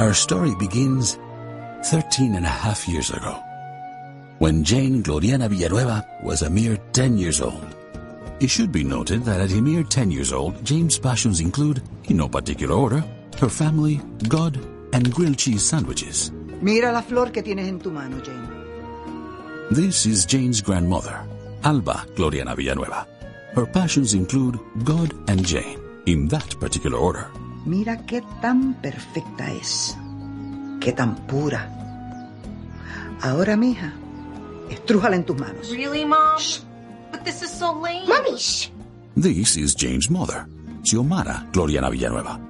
Our 0.02 0.14
story 0.14 0.52
begins 0.56 1.16
13 1.84 2.34
and 2.34 2.44
a 2.44 2.48
half 2.48 2.88
years 2.88 3.10
ago, 3.10 3.34
when 4.40 4.64
Jane 4.64 5.00
Gloriana 5.00 5.48
Villanueva 5.48 6.04
was 6.24 6.42
a 6.42 6.50
mere 6.50 6.76
10 6.92 7.18
years 7.18 7.40
old. 7.40 7.64
It 8.40 8.50
should 8.50 8.72
be 8.72 8.82
noted 8.82 9.22
that 9.22 9.40
at 9.40 9.52
a 9.52 9.62
mere 9.62 9.84
10 9.84 10.10
years 10.10 10.32
old, 10.32 10.64
Jane's 10.64 10.98
passions 10.98 11.38
include, 11.38 11.84
in 12.08 12.16
no 12.16 12.28
particular 12.28 12.74
order, 12.74 13.04
her 13.38 13.48
family, 13.48 14.00
God, 14.26 14.58
and 14.92 15.14
grilled 15.14 15.38
cheese 15.38 15.62
sandwiches. 15.62 16.32
Mira 16.60 16.90
la 16.90 17.02
flor 17.02 17.30
que 17.30 17.40
tienes 17.40 17.68
en 17.68 17.78
tu 17.78 17.92
mano, 17.92 18.20
Jane. 18.22 18.48
This 19.70 20.04
is 20.04 20.26
Jane's 20.26 20.60
grandmother, 20.60 21.24
Alba 21.62 22.06
Gloriana 22.16 22.56
Villanueva. 22.56 23.06
Her 23.54 23.66
passions 23.66 24.14
include 24.14 24.58
God 24.82 25.14
and 25.28 25.46
Jane, 25.46 25.78
in 26.06 26.26
that 26.26 26.58
particular 26.58 26.98
order. 26.98 27.30
Mira 27.64 27.96
qué 28.06 28.22
tan 28.40 28.74
perfecta 28.74 29.52
es. 29.52 29.96
Qué 30.80 30.92
tan 30.92 31.14
pura. 31.26 31.68
Ahora, 33.20 33.56
mija, 33.56 33.92
estrújala 34.68 35.16
en 35.16 35.24
tus 35.24 35.38
manos. 35.38 35.70
Really, 35.70 36.04
Mom? 36.04 36.38
But 37.12 37.24
this 37.24 37.42
is 37.42 37.50
so 37.50 37.72
lame. 37.80 38.06
Mommy, 38.08 38.36
shh. 38.36 38.68
This 39.14 39.56
is 39.56 39.74
Jane's 39.76 40.10
mother, 40.10 40.46
Xiomara 40.82 41.46
Gloriana 41.52 41.90
Villanueva. 41.90 42.40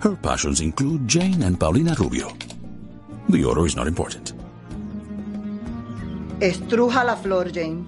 Her 0.00 0.16
passions 0.16 0.60
include 0.60 1.08
Jane 1.08 1.42
and 1.42 1.58
Paulina 1.58 1.94
Rubio. 1.94 2.28
The 3.28 3.44
order 3.44 3.66
is 3.66 3.76
not 3.76 3.86
important. 3.86 4.34
Estruja 6.40 7.04
la 7.04 7.16
flor, 7.16 7.52
Jane. 7.52 7.86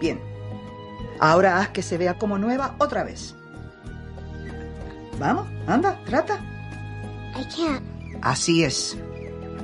Bien. 0.00 0.20
Ahora 1.20 1.60
haz 1.60 1.68
que 1.68 1.82
se 1.82 1.96
vea 1.96 2.18
como 2.18 2.38
nueva 2.38 2.74
otra 2.78 3.04
vez. 3.04 3.35
Vamos, 5.18 5.46
anda, 5.66 5.98
trata. 6.04 6.40
I 7.34 7.44
can't. 7.54 7.82
Así 8.22 8.64
es. 8.64 8.96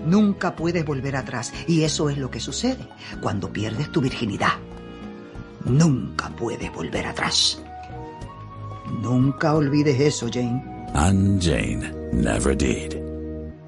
Nunca 0.07 0.57
puedes 0.57 0.85
volver 0.85 1.17
atrás. 1.17 1.53
Y 1.67 1.83
eso 1.83 2.11
es 2.11 2.19
lo 2.19 2.31
que 2.31 2.41
sucede 2.41 2.89
cuando 3.21 3.53
pierdes 3.53 3.91
tu 3.93 4.01
virginidad. 4.01 4.53
Nunca 5.65 6.29
puedes 6.31 6.73
volver 6.73 7.07
atrás. 7.07 7.63
Nunca 9.01 9.55
olvides 9.55 10.01
eso, 10.01 10.29
Jane. 10.33 10.63
And 10.95 11.41
Jane 11.41 11.93
never 12.13 12.57
did. 12.57 13.02